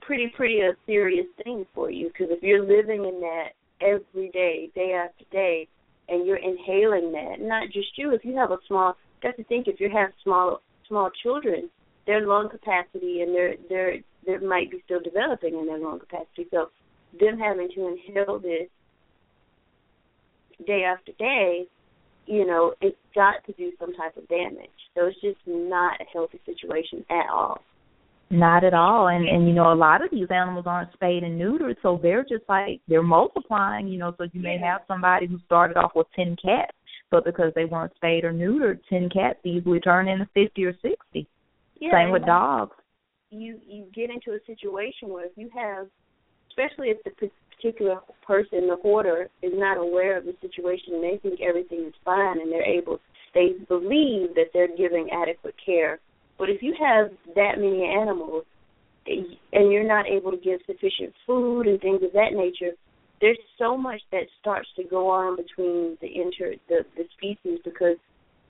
pretty, 0.00 0.32
pretty 0.36 0.60
a 0.60 0.72
serious 0.86 1.26
thing 1.42 1.66
for 1.74 1.90
you 1.90 2.08
because 2.08 2.28
if 2.30 2.42
you're 2.42 2.62
living 2.62 3.04
in 3.04 3.20
that 3.20 3.50
every 3.80 4.30
day, 4.30 4.70
day 4.74 4.92
after 4.92 5.24
day, 5.30 5.68
and 6.08 6.26
you're 6.26 6.36
inhaling 6.36 7.12
that, 7.12 7.36
not 7.40 7.68
just 7.72 7.96
you. 7.96 8.12
If 8.12 8.24
you 8.24 8.36
have 8.36 8.50
a 8.50 8.58
small, 8.66 8.96
have 9.22 9.36
to 9.36 9.44
think 9.44 9.68
if 9.68 9.80
you 9.80 9.88
have 9.90 10.10
small 10.24 10.60
small 10.88 11.10
children, 11.22 11.70
their 12.06 12.26
lung 12.26 12.48
capacity 12.50 13.20
and 13.22 13.34
their 13.34 13.54
their 13.68 13.98
that 14.26 14.42
might 14.42 14.70
be 14.70 14.82
still 14.84 15.00
developing 15.00 15.58
in 15.58 15.66
their 15.66 15.78
lung 15.78 16.00
capacity. 16.00 16.46
So 16.50 16.70
them 17.18 17.38
having 17.38 17.68
to 17.74 17.88
inhale 17.88 18.38
this 18.38 18.68
day 20.66 20.82
after 20.84 21.12
day, 21.18 21.66
you 22.26 22.46
know, 22.46 22.74
it's 22.80 22.96
got 23.14 23.44
to 23.46 23.52
do 23.52 23.72
some 23.78 23.94
type 23.94 24.16
of 24.16 24.28
damage. 24.28 24.68
So 24.96 25.06
it's 25.06 25.20
just 25.20 25.38
not 25.46 26.00
a 26.00 26.04
healthy 26.12 26.40
situation 26.44 27.04
at 27.10 27.30
all. 27.32 27.62
Not 28.30 28.64
at 28.64 28.74
all. 28.74 29.08
And 29.08 29.28
and 29.28 29.48
you 29.48 29.54
know, 29.54 29.72
a 29.72 29.74
lot 29.74 30.04
of 30.04 30.10
these 30.10 30.28
animals 30.30 30.64
aren't 30.66 30.92
spayed 30.92 31.24
and 31.24 31.40
neutered, 31.40 31.76
so 31.82 31.98
they're 32.00 32.22
just 32.22 32.44
like 32.48 32.80
they're 32.86 33.02
multiplying, 33.02 33.88
you 33.88 33.98
know, 33.98 34.14
so 34.18 34.26
you 34.32 34.40
may 34.40 34.58
have 34.58 34.82
somebody 34.86 35.26
who 35.26 35.38
started 35.46 35.76
off 35.76 35.92
with 35.94 36.06
ten 36.14 36.36
cats, 36.42 36.76
but 37.10 37.24
because 37.24 37.52
they 37.54 37.64
weren't 37.64 37.94
spayed 37.96 38.24
or 38.24 38.32
neutered, 38.32 38.80
ten 38.88 39.08
cats 39.08 39.38
easily 39.44 39.80
turn 39.80 40.06
into 40.06 40.28
fifty 40.32 40.64
or 40.64 40.74
sixty. 40.80 41.26
Yeah, 41.80 41.92
Same 41.92 42.12
with 42.12 42.24
dogs. 42.24 42.76
You 43.30 43.58
you 43.66 43.86
get 43.92 44.10
into 44.10 44.32
a 44.32 44.38
situation 44.46 45.08
where 45.08 45.26
if 45.26 45.32
you 45.36 45.50
have 45.54 45.88
especially 46.50 46.88
if 46.88 47.02
the 47.04 47.30
particular 47.56 48.00
person, 48.26 48.66
the 48.66 48.76
hoarder, 48.82 49.28
is 49.42 49.52
not 49.54 49.76
aware 49.76 50.16
of 50.16 50.24
the 50.24 50.34
situation 50.40 50.94
and 50.94 51.04
they 51.04 51.18
think 51.22 51.40
everything 51.40 51.84
is 51.86 51.94
fine 52.04 52.40
and 52.40 52.50
they're 52.50 52.66
able, 52.66 52.98
they 53.34 53.54
believe 53.68 54.34
that 54.34 54.50
they're 54.52 54.74
giving 54.76 55.08
adequate 55.10 55.54
care. 55.64 55.98
But 56.38 56.50
if 56.50 56.62
you 56.62 56.74
have 56.80 57.10
that 57.34 57.58
many 57.58 57.84
animals 57.84 58.44
and 59.06 59.72
you're 59.72 59.86
not 59.86 60.06
able 60.06 60.30
to 60.30 60.36
give 60.36 60.60
sufficient 60.66 61.14
food 61.26 61.66
and 61.66 61.80
things 61.80 62.02
of 62.02 62.12
that 62.12 62.32
nature, 62.32 62.72
there's 63.20 63.38
so 63.58 63.76
much 63.76 64.00
that 64.12 64.24
starts 64.40 64.68
to 64.76 64.84
go 64.84 65.08
on 65.08 65.36
between 65.36 65.98
the 66.00 66.08
inter 66.08 66.54
the, 66.68 66.84
the 66.96 67.04
species 67.16 67.60
because 67.64 67.96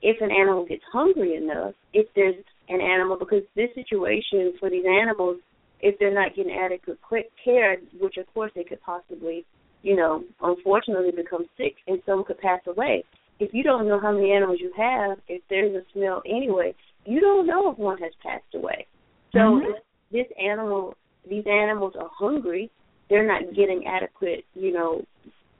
if 0.01 0.21
an 0.21 0.31
animal 0.31 0.65
gets 0.65 0.83
hungry 0.91 1.35
enough, 1.35 1.73
if 1.93 2.07
there's 2.15 2.35
an 2.69 2.79
animal 2.81 3.17
because 3.17 3.43
this 3.55 3.69
situation 3.75 4.53
for 4.59 4.69
these 4.69 4.85
animals 4.85 5.37
if 5.81 5.97
they're 5.99 6.13
not 6.13 6.35
getting 6.35 6.53
adequate 6.53 6.99
quick 7.01 7.31
care, 7.43 7.77
which 7.99 8.17
of 8.17 8.31
course 8.33 8.51
they 8.55 8.63
could 8.63 8.81
possibly, 8.81 9.45
you 9.81 9.95
know, 9.95 10.23
unfortunately 10.41 11.11
become 11.11 11.45
sick 11.57 11.75
and 11.87 12.01
some 12.05 12.23
could 12.23 12.39
pass 12.39 12.61
away. 12.67 13.03
If 13.41 13.55
you 13.55 13.63
don't 13.63 13.87
know 13.87 13.99
how 13.99 14.11
many 14.11 14.31
animals 14.31 14.59
you 14.61 14.71
have, 14.77 15.17
if 15.27 15.41
there's 15.49 15.75
a 15.75 15.81
smell 15.93 16.21
anyway, 16.27 16.75
you 17.05 17.19
don't 17.19 17.47
know 17.47 17.71
if 17.71 17.77
one 17.79 17.97
has 17.97 18.11
passed 18.21 18.53
away. 18.53 18.85
So 19.33 19.39
mm-hmm. 19.39 19.71
if 19.71 19.83
this 20.11 20.37
animal, 20.39 20.95
these 21.27 21.45
animals 21.47 21.93
are 21.99 22.09
hungry, 22.13 22.69
they're 23.09 23.27
not 23.27 23.55
getting 23.55 23.87
adequate, 23.87 24.45
you 24.53 24.71
know, 24.71 25.03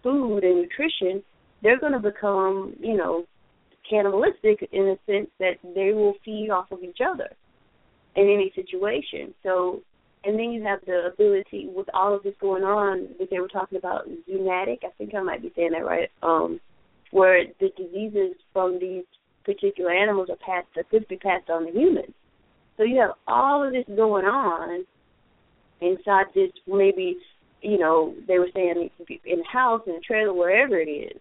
food 0.04 0.44
and 0.44 0.62
nutrition, 0.62 1.24
they're 1.64 1.80
going 1.80 1.94
to 1.94 2.00
become, 2.00 2.76
you 2.80 2.96
know, 2.96 3.26
cannibalistic 3.90 4.70
in 4.72 4.86
the 4.86 4.98
sense 5.08 5.32
that 5.40 5.56
they 5.76 5.92
will 5.92 6.14
feed 6.24 6.52
off 6.52 6.72
of 6.72 6.84
each 6.84 7.00
other 7.04 7.30
in 8.16 8.26
any 8.26 8.54
situation. 8.56 9.34
So 9.42 9.82
and 10.24 10.38
then 10.38 10.52
you 10.52 10.62
have 10.64 10.82
the 10.86 11.10
ability 11.12 11.68
with 11.76 11.88
all 11.96 12.14
of 12.14 12.22
this 12.22 12.36
going 12.40 12.64
on 12.64 13.08
that 13.18 13.32
they 13.32 13.40
were 13.40 13.48
talking 13.48 13.80
about 13.80 14.08
zoonotic. 14.30 14.84
I 14.84 14.92
think 15.00 15.16
I 15.16 15.22
might 15.24 15.42
be 15.42 15.52
saying 15.56 15.72
that 15.72 15.84
right. 15.84 16.10
Um, 16.22 16.60
where 17.12 17.44
the 17.60 17.70
diseases 17.78 18.36
from 18.54 18.80
these 18.80 19.04
particular 19.46 19.92
animals 19.92 20.30
are 20.30 20.38
passed 20.38 20.68
that 20.76 20.90
could 20.90 21.08
be 21.08 21.18
passed 21.18 21.50
on 21.50 21.66
to 21.66 21.72
humans. 21.72 22.14
So 22.78 22.84
you 22.84 23.00
have 23.02 23.12
all 23.28 23.66
of 23.66 23.74
this 23.74 23.86
going 23.96 24.26
on 24.26 24.86
inside 25.82 26.26
this 26.36 26.52
maybe 26.68 27.18
you 27.62 27.78
know 27.78 28.14
they 28.28 28.38
were 28.38 28.50
saying 28.54 28.90
in 29.26 29.40
a 29.40 29.52
house 29.52 29.82
in 29.88 29.94
a 29.94 30.00
trailer 30.00 30.34
wherever 30.34 30.80
it 30.80 30.90
is. 30.90 31.20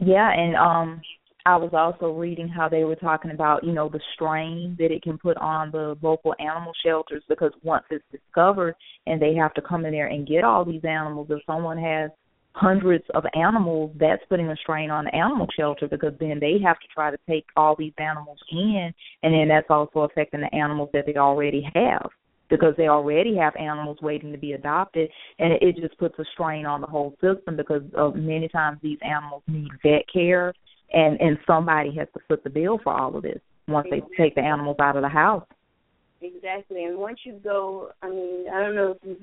Yeah, 0.00 0.30
and 0.32 0.56
um 0.56 1.00
I 1.46 1.56
was 1.56 1.70
also 1.74 2.12
reading 2.12 2.48
how 2.48 2.70
they 2.70 2.84
were 2.84 2.96
talking 2.96 3.30
about, 3.30 3.64
you 3.64 3.72
know, 3.72 3.90
the 3.90 4.00
strain 4.14 4.76
that 4.78 4.90
it 4.90 5.02
can 5.02 5.18
put 5.18 5.36
on 5.36 5.70
the 5.70 5.94
local 6.00 6.34
animal 6.38 6.72
shelters 6.82 7.22
because 7.28 7.52
once 7.62 7.84
it's 7.90 8.04
discovered 8.10 8.74
and 9.06 9.20
they 9.20 9.34
have 9.34 9.52
to 9.54 9.60
come 9.60 9.84
in 9.84 9.92
there 9.92 10.06
and 10.06 10.26
get 10.26 10.42
all 10.42 10.64
these 10.64 10.84
animals, 10.84 11.26
if 11.28 11.40
someone 11.44 11.76
has 11.76 12.10
hundreds 12.54 13.04
of 13.14 13.24
animals, 13.34 13.90
that's 13.98 14.22
putting 14.28 14.48
a 14.48 14.56
strain 14.56 14.90
on 14.90 15.04
the 15.04 15.14
animal 15.14 15.46
shelter 15.56 15.88
because 15.88 16.12
then 16.20 16.38
they 16.40 16.58
have 16.64 16.78
to 16.78 16.86
try 16.92 17.10
to 17.10 17.18
take 17.28 17.46
all 17.56 17.74
these 17.76 17.92
animals 17.98 18.38
in 18.50 18.92
and 19.22 19.34
then 19.34 19.48
that's 19.48 19.70
also 19.70 20.00
affecting 20.00 20.40
the 20.40 20.54
animals 20.54 20.88
that 20.92 21.04
they 21.06 21.16
already 21.16 21.68
have 21.74 22.08
because 22.50 22.74
they 22.76 22.88
already 22.88 23.36
have 23.36 23.56
animals 23.56 23.98
waiting 24.02 24.30
to 24.30 24.38
be 24.38 24.52
adopted 24.52 25.10
and 25.38 25.52
it 25.60 25.76
just 25.76 25.98
puts 25.98 26.16
a 26.18 26.24
strain 26.32 26.64
on 26.64 26.80
the 26.80 26.86
whole 26.86 27.12
system 27.20 27.56
because 27.56 27.82
uh, 27.98 28.10
many 28.10 28.48
times 28.48 28.78
these 28.82 28.98
animals 29.02 29.42
need 29.48 29.70
vet 29.82 30.02
care 30.12 30.52
and 30.92 31.20
and 31.20 31.38
somebody 31.46 31.94
has 31.96 32.06
to 32.14 32.20
foot 32.28 32.44
the 32.44 32.50
bill 32.50 32.78
for 32.84 32.92
all 32.92 33.16
of 33.16 33.22
this 33.22 33.40
once 33.66 33.88
they 33.90 34.02
take 34.16 34.34
the 34.34 34.40
animals 34.40 34.76
out 34.80 34.96
of 34.96 35.02
the 35.02 35.08
house. 35.08 35.46
Exactly, 36.20 36.84
and 36.84 36.98
once 36.98 37.18
you 37.24 37.40
go, 37.42 37.90
I 38.02 38.08
mean, 38.08 38.46
I 38.52 38.60
don't 38.60 38.74
know 38.74 38.96
if 39.02 39.18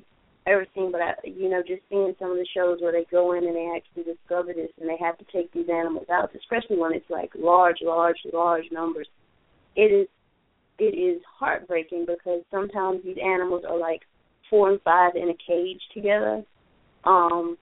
ever 0.47 0.65
seen, 0.73 0.91
but 0.91 1.01
I, 1.01 1.13
you 1.23 1.49
know, 1.49 1.61
just 1.61 1.81
seeing 1.89 2.13
some 2.19 2.31
of 2.31 2.37
the 2.37 2.47
shows 2.55 2.79
where 2.81 2.91
they 2.91 3.05
go 3.11 3.33
in 3.33 3.45
and 3.45 3.55
they 3.55 3.71
actually 3.75 4.11
discover 4.11 4.53
this, 4.53 4.71
and 4.79 4.89
they 4.89 4.97
have 4.99 5.17
to 5.19 5.25
take 5.31 5.51
these 5.53 5.69
animals 5.69 6.07
out, 6.11 6.31
especially 6.35 6.77
when 6.77 6.93
it's 6.93 7.09
like 7.09 7.31
large, 7.35 7.77
large, 7.81 8.17
large 8.33 8.65
numbers. 8.71 9.07
It 9.75 9.91
is, 9.91 10.07
it 10.79 10.97
is 10.97 11.21
heartbreaking 11.39 12.05
because 12.07 12.41
sometimes 12.49 13.03
these 13.03 13.17
animals 13.23 13.63
are 13.67 13.77
like 13.77 14.01
four 14.49 14.71
and 14.71 14.81
five 14.81 15.15
in 15.15 15.29
a 15.29 15.37
cage 15.47 15.81
together. 15.93 16.43
Um, 17.03 17.57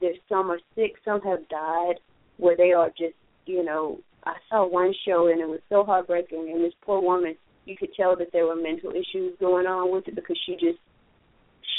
there's 0.00 0.18
some 0.28 0.50
are 0.50 0.60
sick, 0.74 0.94
some 1.04 1.20
have 1.22 1.48
died 1.48 1.94
where 2.38 2.56
they 2.56 2.72
are 2.72 2.88
just, 2.90 3.14
you 3.46 3.64
know, 3.64 3.98
I 4.24 4.34
saw 4.48 4.66
one 4.66 4.92
show 5.06 5.28
and 5.28 5.40
it 5.40 5.48
was 5.48 5.60
so 5.68 5.84
heartbreaking 5.84 6.50
and 6.52 6.62
this 6.62 6.74
poor 6.82 7.00
woman, 7.00 7.36
you 7.64 7.76
could 7.76 7.94
tell 7.94 8.16
that 8.16 8.32
there 8.32 8.46
were 8.46 8.56
mental 8.56 8.90
issues 8.90 9.34
going 9.40 9.66
on 9.66 9.92
with 9.92 10.08
it 10.08 10.14
because 10.14 10.38
she 10.46 10.52
just 10.54 10.78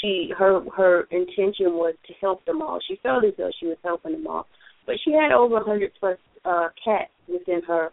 she 0.00 0.32
her 0.36 0.60
her 0.76 1.02
intention 1.10 1.74
was 1.74 1.94
to 2.06 2.12
help 2.20 2.44
them 2.44 2.62
all. 2.62 2.78
She 2.86 2.98
felt 3.02 3.24
as 3.24 3.34
though 3.36 3.50
she 3.58 3.66
was 3.66 3.76
helping 3.82 4.12
them 4.12 4.26
all. 4.26 4.46
But 4.86 4.96
she 5.04 5.12
had 5.12 5.32
over 5.32 5.58
a 5.58 5.64
hundred 5.64 5.92
plus 5.98 6.18
uh 6.44 6.68
cats 6.84 7.10
within 7.28 7.62
her 7.66 7.90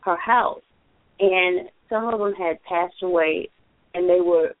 her 0.00 0.16
house. 0.16 0.62
And 1.18 1.68
some 1.88 2.06
of 2.06 2.18
them 2.18 2.34
had 2.34 2.62
passed 2.64 3.02
away 3.02 3.48
and 3.94 4.08
they 4.08 4.20
were 4.20 4.54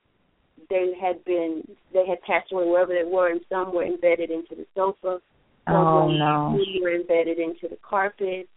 they 0.68 0.92
had 1.00 1.24
been 1.24 1.62
they 1.92 2.06
had 2.06 2.20
passed 2.22 2.52
away 2.52 2.66
wherever 2.66 2.92
they 2.92 3.08
were 3.08 3.30
and 3.30 3.40
some 3.48 3.74
were 3.74 3.84
embedded 3.84 4.30
into 4.30 4.54
the 4.54 4.66
sofa 4.74 5.20
Oh 5.66 6.08
no. 6.08 6.58
Some 6.58 6.82
Were 6.82 6.94
embedded 6.94 7.38
into 7.38 7.68
the 7.68 7.78
carpet. 7.88 8.48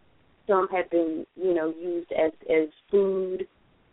Some 0.47 0.67
have 0.69 0.89
been, 0.89 1.25
you 1.35 1.53
know, 1.53 1.73
used 1.79 2.11
as 2.11 2.31
as 2.49 2.69
food 2.89 3.47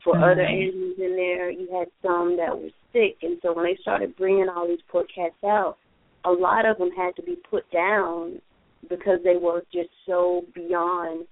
for 0.04 0.14
mm-hmm. 0.14 0.24
other 0.24 0.42
animals 0.42 0.96
in 0.98 1.16
there. 1.16 1.50
You 1.50 1.68
had 1.72 1.88
some 2.02 2.36
that 2.36 2.56
were 2.56 2.70
sick, 2.92 3.16
and 3.22 3.38
so 3.42 3.52
when 3.52 3.64
they 3.64 3.78
started 3.80 4.16
bringing 4.16 4.48
all 4.48 4.66
these 4.66 4.78
poor 4.88 5.04
cats 5.04 5.34
out, 5.44 5.76
a 6.24 6.30
lot 6.30 6.66
of 6.66 6.78
them 6.78 6.90
had 6.96 7.16
to 7.16 7.22
be 7.22 7.36
put 7.50 7.70
down 7.70 8.40
because 8.88 9.18
they 9.24 9.36
were 9.36 9.62
just 9.72 9.90
so 10.06 10.44
beyond 10.54 11.26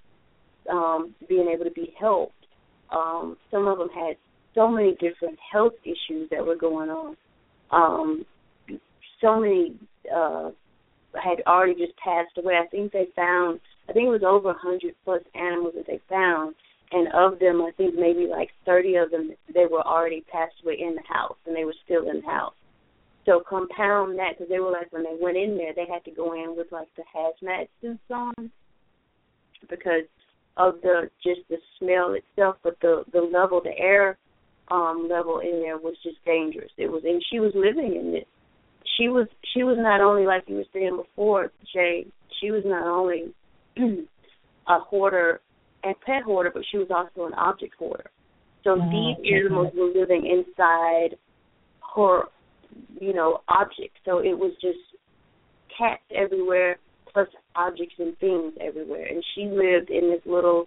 um 0.70 1.14
being 1.28 1.48
able 1.48 1.64
to 1.64 1.70
be 1.70 1.94
helped. 1.98 2.46
Um 2.90 3.36
some 3.50 3.66
of 3.66 3.78
them 3.78 3.88
had 3.94 4.16
so 4.54 4.68
many 4.68 4.92
different 4.92 5.38
health 5.52 5.74
issues 5.84 6.28
that 6.30 6.44
were 6.44 6.56
going 6.56 6.90
on. 6.90 7.16
Um 7.70 8.24
so 9.20 9.40
many 9.40 9.76
uh 10.14 10.50
had 11.14 11.42
already 11.46 11.74
just 11.74 11.96
passed 11.96 12.36
away. 12.36 12.54
I 12.54 12.66
think 12.66 12.92
they 12.92 13.06
found, 13.16 13.60
I 13.88 13.92
think 13.92 14.06
it 14.06 14.10
was 14.10 14.22
over 14.22 14.50
a 14.50 14.58
hundred 14.58 14.94
plus 15.04 15.22
animals 15.34 15.74
that 15.76 15.86
they 15.86 16.00
found, 16.08 16.54
and 16.90 17.08
of 17.12 17.38
them, 17.38 17.60
I 17.62 17.70
think 17.76 17.94
maybe 17.94 18.26
like 18.26 18.50
thirty 18.64 18.96
of 18.96 19.10
them 19.10 19.32
they 19.52 19.66
were 19.70 19.86
already 19.86 20.24
passed 20.32 20.54
away 20.64 20.78
in 20.80 20.94
the 20.94 21.02
house, 21.08 21.36
and 21.46 21.56
they 21.56 21.64
were 21.64 21.74
still 21.84 22.08
in 22.08 22.20
the 22.20 22.26
house. 22.26 22.54
So 23.26 23.42
compound 23.46 24.18
that 24.18 24.32
because 24.38 24.48
they 24.48 24.58
were 24.58 24.70
like 24.70 24.92
when 24.92 25.02
they 25.02 25.16
went 25.20 25.36
in 25.36 25.56
there, 25.56 25.74
they 25.74 25.86
had 25.90 26.04
to 26.04 26.10
go 26.10 26.32
in 26.32 26.56
with 26.56 26.72
like 26.72 26.88
the 26.96 27.04
hazmat 27.14 27.68
suits 27.80 28.00
on 28.10 28.50
because 29.68 30.04
of 30.56 30.76
the 30.82 31.10
just 31.22 31.40
the 31.48 31.58
smell 31.78 32.14
itself, 32.14 32.56
but 32.62 32.78
the 32.80 33.04
the 33.12 33.20
level, 33.20 33.60
the 33.62 33.76
air 33.78 34.16
um 34.70 35.08
level 35.10 35.40
in 35.40 35.60
there 35.60 35.78
was 35.78 35.96
just 36.02 36.24
dangerous. 36.24 36.70
It 36.78 36.90
was, 36.90 37.02
and 37.04 37.22
she 37.30 37.40
was 37.40 37.52
living 37.54 37.94
in 37.94 38.14
it 38.14 38.28
she 38.98 39.08
was 39.08 39.26
she 39.54 39.62
was 39.62 39.76
not 39.78 40.00
only 40.00 40.26
like 40.26 40.44
you 40.46 40.56
were 40.56 40.64
saying 40.72 40.96
before, 40.96 41.52
Jay. 41.72 42.06
She 42.40 42.50
was 42.50 42.62
not 42.64 42.86
only 42.86 43.32
a 44.68 44.78
hoarder 44.78 45.40
and 45.84 45.94
pet 46.04 46.22
hoarder, 46.22 46.50
but 46.52 46.62
she 46.70 46.78
was 46.78 46.88
also 46.90 47.26
an 47.26 47.34
object 47.34 47.74
hoarder. 47.78 48.10
So 48.64 48.78
oh, 48.80 48.90
these 48.90 49.34
animals 49.34 49.72
were 49.76 49.92
living 49.94 50.26
inside 50.26 51.16
her, 51.94 52.22
you 53.00 53.14
know, 53.14 53.40
objects. 53.48 53.98
So 54.04 54.18
it 54.18 54.36
was 54.36 54.52
just 54.60 54.78
cats 55.76 56.02
everywhere, 56.14 56.78
plus 57.12 57.28
objects 57.54 57.94
and 57.98 58.16
things 58.18 58.52
everywhere. 58.60 59.06
And 59.06 59.24
she 59.34 59.44
lived 59.44 59.90
in 59.90 60.10
this 60.10 60.22
little 60.26 60.66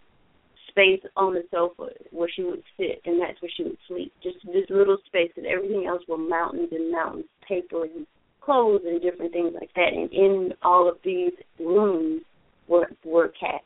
space 0.70 1.02
on 1.18 1.34
the 1.34 1.44
sofa 1.52 1.90
where 2.12 2.30
she 2.34 2.44
would 2.44 2.64
sit, 2.78 3.02
and 3.06 3.22
that's 3.22 3.42
where 3.42 3.52
she 3.56 3.64
would 3.64 3.78
sleep. 3.88 4.14
Just 4.24 4.38
this 4.46 4.66
little 4.70 4.98
space, 5.06 5.32
and 5.36 5.46
everything 5.46 5.86
else 5.88 6.02
were 6.08 6.18
mountains 6.18 6.70
and 6.72 6.92
mountains, 6.92 7.26
paper 7.48 7.84
and 7.84 8.08
clothes 8.42 8.82
and 8.86 9.02
different 9.02 9.34
things 9.34 9.54
like 9.54 9.70
that. 9.76 9.94
And 9.94 10.12
in 10.12 10.54
all 10.64 10.90
of 10.90 10.96
these 11.04 11.34
rooms 11.60 12.24
were 12.68 12.88
were 13.06 13.32
cats. 13.40 13.66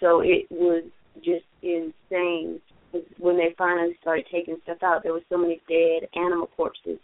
So 0.00 0.20
it 0.20 0.46
was 0.50 0.84
just 1.22 1.44
insane 1.62 2.60
when 3.18 3.36
they 3.36 3.54
finally 3.56 3.96
started 4.00 4.26
taking 4.32 4.56
stuff 4.64 4.78
out, 4.82 5.02
there 5.02 5.12
was 5.12 5.22
so 5.28 5.38
many 5.38 5.60
dead 5.68 6.08
animal 6.16 6.48
corpses 6.56 6.98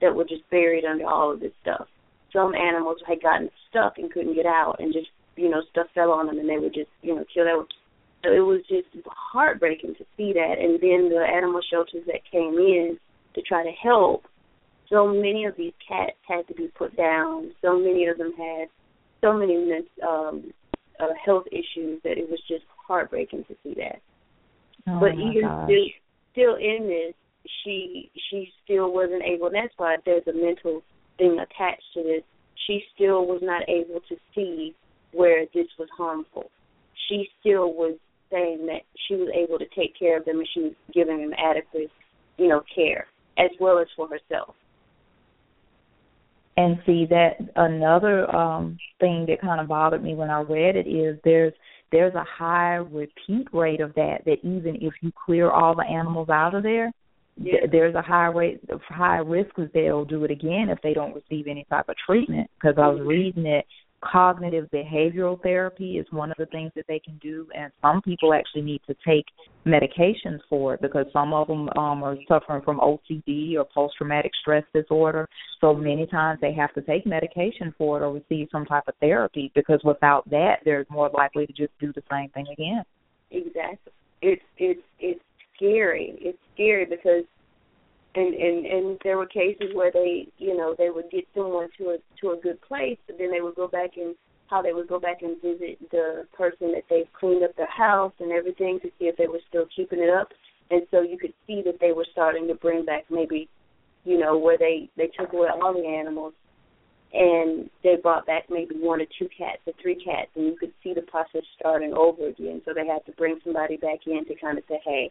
that 0.00 0.14
were 0.14 0.24
just 0.24 0.48
buried 0.50 0.84
under 0.84 1.06
all 1.06 1.32
of 1.32 1.40
this 1.40 1.52
stuff. 1.62 1.86
Some 2.32 2.54
animals 2.54 2.98
had 3.06 3.22
gotten 3.22 3.50
stuck 3.68 3.98
and 3.98 4.12
couldn't 4.12 4.34
get 4.34 4.46
out, 4.46 4.76
and 4.78 4.92
just 4.92 5.08
you 5.36 5.48
know 5.48 5.62
stuff 5.70 5.86
fell 5.94 6.10
on 6.10 6.26
them, 6.26 6.38
and 6.38 6.48
they 6.48 6.58
would 6.58 6.74
just 6.74 6.90
you 7.02 7.14
know 7.14 7.24
kill. 7.32 7.44
That 7.44 7.66
so 8.24 8.32
it 8.32 8.40
was 8.40 8.62
just 8.68 8.88
heartbreaking 9.06 9.94
to 9.96 10.04
see 10.16 10.32
that. 10.32 10.56
And 10.58 10.80
then 10.80 11.08
the 11.10 11.24
animal 11.24 11.60
shelters 11.70 12.04
that 12.06 12.30
came 12.30 12.54
in 12.54 12.98
to 13.34 13.42
try 13.42 13.62
to 13.62 13.70
help, 13.70 14.24
so 14.90 15.06
many 15.06 15.44
of 15.44 15.56
these 15.56 15.74
cats 15.86 16.16
had 16.26 16.46
to 16.48 16.54
be 16.54 16.68
put 16.68 16.96
down. 16.96 17.52
So 17.62 17.78
many 17.78 18.06
of 18.06 18.18
them 18.18 18.32
had 18.36 18.68
so 19.20 19.32
many 19.32 19.56
um, 20.06 20.52
uh, 21.00 21.14
health 21.24 21.44
issues 21.50 22.00
that 22.04 22.18
it 22.18 22.28
was 22.28 22.40
just 22.48 22.64
heartbreaking 22.86 23.44
to 23.44 23.56
see 23.62 23.74
that. 23.74 24.00
Oh 24.88 25.00
but 25.00 25.14
even 25.14 25.42
gosh. 25.42 25.68
still, 25.68 25.86
still 26.32 26.54
in 26.56 26.86
this, 26.86 27.14
she 27.64 28.10
she 28.30 28.52
still 28.64 28.92
wasn't 28.92 29.22
able. 29.22 29.46
And 29.46 29.56
that's 29.56 29.74
why 29.76 29.96
there's 30.04 30.26
a 30.26 30.32
mental 30.32 30.82
thing 31.18 31.38
attached 31.38 31.82
to 31.94 32.02
this. 32.02 32.22
She 32.66 32.82
still 32.94 33.26
was 33.26 33.40
not 33.42 33.68
able 33.68 34.00
to 34.08 34.16
see 34.34 34.74
where 35.12 35.46
this 35.54 35.66
was 35.78 35.88
harmful. 35.96 36.50
She 37.08 37.28
still 37.40 37.72
was 37.72 37.96
saying 38.30 38.66
that 38.66 38.82
she 39.06 39.14
was 39.14 39.28
able 39.34 39.58
to 39.58 39.66
take 39.74 39.96
care 39.98 40.18
of 40.18 40.24
them 40.24 40.38
and 40.38 40.48
she 40.52 40.60
was 40.60 40.72
giving 40.92 41.18
them 41.18 41.32
adequate, 41.38 41.90
you 42.38 42.48
know, 42.48 42.62
care 42.74 43.06
as 43.38 43.50
well 43.60 43.78
as 43.78 43.86
for 43.96 44.08
herself. 44.08 44.54
And 46.58 46.78
see 46.86 47.04
that 47.10 47.36
another 47.56 48.34
um 48.34 48.78
thing 48.98 49.26
that 49.28 49.42
kind 49.42 49.60
of 49.60 49.68
bothered 49.68 50.02
me 50.02 50.14
when 50.14 50.30
I 50.30 50.40
read 50.40 50.74
it 50.76 50.86
is 50.88 51.18
there's 51.22 51.52
there's 51.92 52.14
a 52.14 52.24
high 52.24 52.76
repeat 52.76 53.46
rate 53.52 53.80
of 53.80 53.94
that 53.94 54.24
that 54.24 54.38
even 54.42 54.76
if 54.80 54.94
you 55.02 55.12
clear 55.24 55.50
all 55.50 55.74
the 55.74 55.84
animals 55.84 56.28
out 56.30 56.54
of 56.54 56.62
there, 56.62 56.90
Yeah. 57.36 57.60
th- 57.60 57.70
there's 57.70 57.94
a 57.94 58.02
high 58.02 58.26
rate 58.28 58.60
of 58.70 58.80
high 58.88 59.18
risk 59.18 59.54
that 59.56 59.72
they'll 59.74 60.04
do 60.06 60.24
it 60.24 60.30
again 60.30 60.70
if 60.70 60.80
they 60.82 60.94
don't 60.94 61.14
receive 61.14 61.46
any 61.46 61.64
type 61.64 61.88
of 61.88 61.96
treatment. 62.06 62.50
Because 62.58 62.78
I 62.78 62.88
was 62.88 63.00
reading 63.02 63.42
that 63.44 63.64
cognitive 64.00 64.68
behavioral 64.72 65.40
therapy 65.42 65.98
is 65.98 66.06
one 66.10 66.30
of 66.30 66.36
the 66.38 66.46
things 66.46 66.72
that 66.76 66.84
they 66.88 66.98
can 66.98 67.18
do, 67.18 67.46
and 67.56 67.72
some 67.82 68.02
people 68.02 68.34
actually 68.34 68.62
need 68.62 68.80
to 68.86 68.94
take 69.06 69.24
medications 69.66 70.38
for 70.48 70.74
it 70.74 70.82
because 70.82 71.06
some 71.12 71.32
of 71.32 71.48
them 71.48 71.68
um, 71.76 72.02
are 72.02 72.16
suffering 72.28 72.62
from 72.62 72.78
OCD 72.80 73.56
or 73.56 73.66
post 73.74 73.94
traumatic 73.96 74.32
stress 74.40 74.64
disorder. 74.74 75.28
So 75.60 75.74
many 75.74 76.06
times 76.06 76.38
they 76.40 76.52
have 76.52 76.72
to 76.74 76.82
take 76.82 77.06
medication 77.06 77.74
for 77.76 77.98
it 78.00 78.04
or 78.04 78.12
receive 78.12 78.48
some 78.52 78.64
type 78.64 78.84
of 78.86 78.94
therapy 79.00 79.50
because 79.54 79.80
without 79.84 80.28
that, 80.30 80.56
they're 80.64 80.86
more 80.88 81.10
likely 81.12 81.46
to 81.46 81.52
just 81.52 81.72
do 81.80 81.92
the 81.92 82.02
same 82.10 82.28
thing 82.30 82.46
again. 82.52 82.82
Exactly. 83.30 83.92
It's 84.22 84.42
it's 84.56 84.80
it's 85.00 85.20
scary. 85.56 86.16
It's 86.20 86.38
scary 86.54 86.84
because 86.84 87.24
and 88.16 88.34
and 88.34 88.66
and 88.66 88.98
there 89.04 89.18
were 89.18 89.26
cases 89.26 89.70
where 89.74 89.92
they 89.92 90.26
you 90.38 90.56
know 90.56 90.74
they 90.76 90.90
would 90.90 91.10
get 91.10 91.24
someone 91.34 91.68
to 91.78 91.90
a 91.90 91.96
to 92.20 92.30
a 92.30 92.40
good 92.42 92.60
place, 92.62 92.98
but 93.06 93.18
then 93.18 93.30
they 93.30 93.40
would 93.40 93.54
go 93.54 93.68
back 93.68 93.90
and 93.96 94.14
how 94.48 94.62
they 94.62 94.72
would 94.72 94.88
go 94.88 94.98
back 94.98 95.22
and 95.22 95.40
visit 95.42 95.78
the 95.90 96.24
person 96.32 96.72
that 96.72 96.84
they 96.88 97.04
cleaned 97.18 97.44
up 97.44 97.54
their 97.56 97.70
house 97.70 98.12
and 98.20 98.32
everything 98.32 98.78
to 98.80 98.88
see 98.98 99.06
if 99.06 99.16
they 99.16 99.26
were 99.26 99.40
still 99.48 99.66
keeping 99.74 99.98
it 99.98 100.10
up, 100.10 100.28
and 100.70 100.82
so 100.90 101.02
you 101.02 101.18
could 101.18 101.34
see 101.46 101.62
that 101.64 101.78
they 101.80 101.92
were 101.92 102.06
starting 102.10 102.48
to 102.48 102.54
bring 102.54 102.84
back 102.84 103.04
maybe 103.10 103.48
you 104.04 104.18
know 104.18 104.38
where 104.38 104.58
they 104.58 104.88
they 104.96 105.08
took 105.18 105.32
away 105.32 105.48
all 105.48 105.74
the 105.74 105.86
animals 105.86 106.32
and 107.12 107.70
they 107.84 107.96
brought 108.02 108.26
back 108.26 108.44
maybe 108.50 108.74
one 108.76 109.00
or 109.00 109.06
two 109.18 109.28
cats 109.36 109.60
or 109.66 109.72
three 109.80 109.94
cats 109.94 110.28
and 110.34 110.46
you 110.46 110.56
could 110.58 110.72
see 110.82 110.92
the 110.92 111.02
process 111.02 111.42
starting 111.58 111.94
over 111.94 112.28
again. 112.28 112.60
So 112.64 112.72
they 112.74 112.86
had 112.86 113.06
to 113.06 113.12
bring 113.12 113.38
somebody 113.44 113.76
back 113.76 114.00
in 114.06 114.24
to 114.26 114.34
kind 114.34 114.58
of 114.58 114.64
say 114.68 114.80
hey 114.84 115.10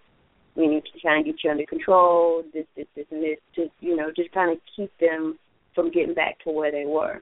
we 0.55 0.67
need 0.67 0.83
to 0.83 0.99
kind 1.01 1.19
of 1.19 1.25
get 1.25 1.43
you 1.43 1.51
under 1.51 1.65
control, 1.65 2.43
this, 2.53 2.65
this, 2.75 2.87
this, 2.95 3.05
and 3.11 3.23
this, 3.23 3.37
to 3.55 3.67
you 3.81 3.95
know, 3.95 4.11
just 4.15 4.31
kind 4.31 4.51
of 4.51 4.57
keep 4.75 4.91
them 4.99 5.37
from 5.73 5.91
getting 5.91 6.13
back 6.13 6.39
to 6.43 6.51
where 6.51 6.71
they 6.71 6.85
were. 6.85 7.21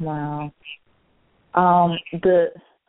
Wow. 0.00 0.52
Um, 1.54 1.96
the 2.12 2.46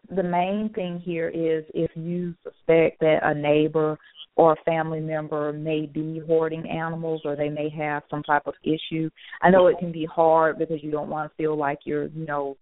the 0.09 0.23
main 0.23 0.71
thing 0.73 0.99
here 0.99 1.29
is 1.29 1.63
if 1.73 1.91
you 1.95 2.35
suspect 2.43 2.99
that 2.99 3.19
a 3.23 3.33
neighbor 3.33 3.97
or 4.35 4.53
a 4.53 4.63
family 4.63 4.99
member 4.99 5.53
may 5.53 5.85
be 5.85 6.21
hoarding 6.27 6.69
animals 6.69 7.21
or 7.23 7.35
they 7.35 7.49
may 7.49 7.69
have 7.69 8.03
some 8.09 8.21
type 8.23 8.43
of 8.45 8.53
issue. 8.63 9.09
I 9.41 9.49
know 9.49 9.67
it 9.67 9.79
can 9.79 9.91
be 9.91 10.05
hard 10.05 10.59
because 10.59 10.83
you 10.83 10.91
don't 10.91 11.09
want 11.09 11.31
to 11.31 11.35
feel 11.37 11.57
like 11.57 11.79
you're, 11.85 12.07
you 12.07 12.25
know, 12.25 12.57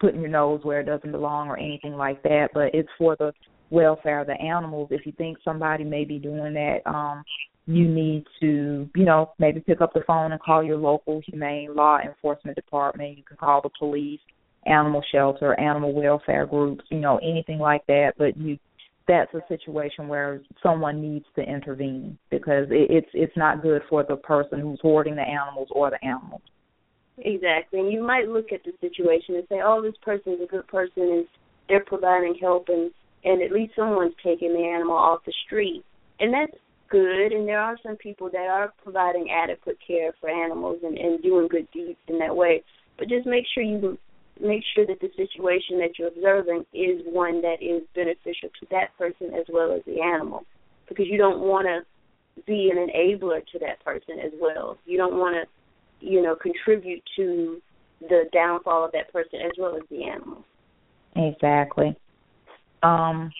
putting 0.00 0.20
your 0.20 0.30
nose 0.30 0.60
where 0.62 0.80
it 0.80 0.86
doesn't 0.86 1.10
belong 1.10 1.48
or 1.48 1.58
anything 1.58 1.94
like 1.94 2.22
that, 2.22 2.50
but 2.54 2.70
it's 2.72 2.88
for 2.96 3.16
the 3.16 3.32
welfare 3.70 4.20
of 4.20 4.26
the 4.26 4.40
animals. 4.40 4.88
If 4.90 5.06
you 5.06 5.12
think 5.12 5.38
somebody 5.44 5.84
may 5.84 6.04
be 6.04 6.18
doing 6.18 6.54
that, 6.54 6.78
um, 6.86 7.24
you 7.66 7.88
need 7.88 8.24
to, 8.40 8.88
you 8.94 9.04
know, 9.04 9.32
maybe 9.38 9.60
pick 9.60 9.80
up 9.80 9.92
the 9.94 10.02
phone 10.06 10.32
and 10.32 10.40
call 10.40 10.62
your 10.62 10.76
local 10.76 11.20
humane 11.24 11.74
law 11.74 11.98
enforcement 12.04 12.56
department. 12.56 13.16
You 13.16 13.24
can 13.24 13.36
call 13.36 13.60
the 13.62 13.70
police, 13.78 14.20
animal 14.66 15.02
shelter, 15.12 15.58
animal 15.58 15.92
welfare 15.92 16.46
groups, 16.46 16.84
you 16.90 16.98
know, 16.98 17.18
anything 17.18 17.58
like 17.58 17.86
that. 17.86 18.14
But 18.18 18.36
you, 18.36 18.58
that's 19.06 19.32
a 19.34 19.40
situation 19.48 20.08
where 20.08 20.40
someone 20.62 21.00
needs 21.00 21.26
to 21.36 21.42
intervene 21.42 22.18
because 22.30 22.66
it, 22.70 22.90
it's 22.90 23.10
it's 23.12 23.36
not 23.36 23.62
good 23.62 23.82
for 23.88 24.04
the 24.04 24.16
person 24.16 24.60
who's 24.60 24.80
hoarding 24.82 25.16
the 25.16 25.22
animals 25.22 25.68
or 25.70 25.90
the 25.90 26.04
animals. 26.04 26.42
Exactly. 27.18 27.80
And 27.80 27.92
you 27.92 28.02
might 28.02 28.28
look 28.28 28.52
at 28.52 28.64
the 28.64 28.72
situation 28.80 29.36
and 29.36 29.44
say, 29.48 29.60
Oh, 29.62 29.82
this 29.82 29.94
person's 30.02 30.40
a 30.42 30.46
good 30.46 30.66
person 30.68 31.02
and 31.02 31.26
they're 31.68 31.84
providing 31.84 32.36
help 32.40 32.68
and 32.68 32.90
and 33.24 33.42
at 33.42 33.52
least 33.52 33.74
someone's 33.76 34.14
taking 34.22 34.52
the 34.52 34.64
animal 34.64 34.96
off 34.96 35.24
the 35.24 35.32
street. 35.46 35.84
And 36.18 36.32
that's 36.32 36.56
good 36.90 37.32
and 37.32 37.46
there 37.46 37.60
are 37.60 37.78
some 37.84 37.96
people 37.96 38.28
that 38.30 38.48
are 38.50 38.72
providing 38.82 39.30
adequate 39.30 39.78
care 39.86 40.12
for 40.20 40.28
animals 40.28 40.80
and, 40.82 40.98
and 40.98 41.22
doing 41.22 41.48
good 41.48 41.68
deeds 41.72 41.98
in 42.08 42.18
that 42.18 42.34
way. 42.34 42.62
But 42.98 43.08
just 43.08 43.26
make 43.26 43.44
sure 43.54 43.62
you 43.62 43.96
make 44.40 44.62
sure 44.74 44.86
that 44.86 45.00
the 45.00 45.10
situation 45.16 45.78
that 45.78 45.98
you're 45.98 46.08
observing 46.08 46.64
is 46.74 47.02
one 47.06 47.42
that 47.42 47.62
is 47.62 47.82
beneficial 47.94 48.48
to 48.60 48.66
that 48.70 48.96
person 48.98 49.34
as 49.34 49.46
well 49.52 49.72
as 49.72 49.82
the 49.86 50.00
animal. 50.00 50.44
Because 50.88 51.06
you 51.08 51.18
don't 51.18 51.40
want 51.40 51.66
to 51.66 52.42
be 52.46 52.70
an 52.70 52.78
enabler 52.78 53.46
to 53.52 53.58
that 53.60 53.84
person 53.84 54.18
as 54.18 54.32
well. 54.40 54.76
You 54.86 54.96
don't 54.96 55.14
want 55.14 55.36
to, 55.36 56.06
you 56.06 56.22
know, 56.22 56.34
contribute 56.34 57.02
to 57.16 57.60
the 58.00 58.24
downfall 58.32 58.84
of 58.84 58.92
that 58.92 59.12
person 59.12 59.40
as 59.44 59.52
well 59.58 59.76
as 59.76 59.82
the 59.90 60.04
animal. 60.04 60.44
Exactly. 61.16 61.96
Um, 62.82 63.30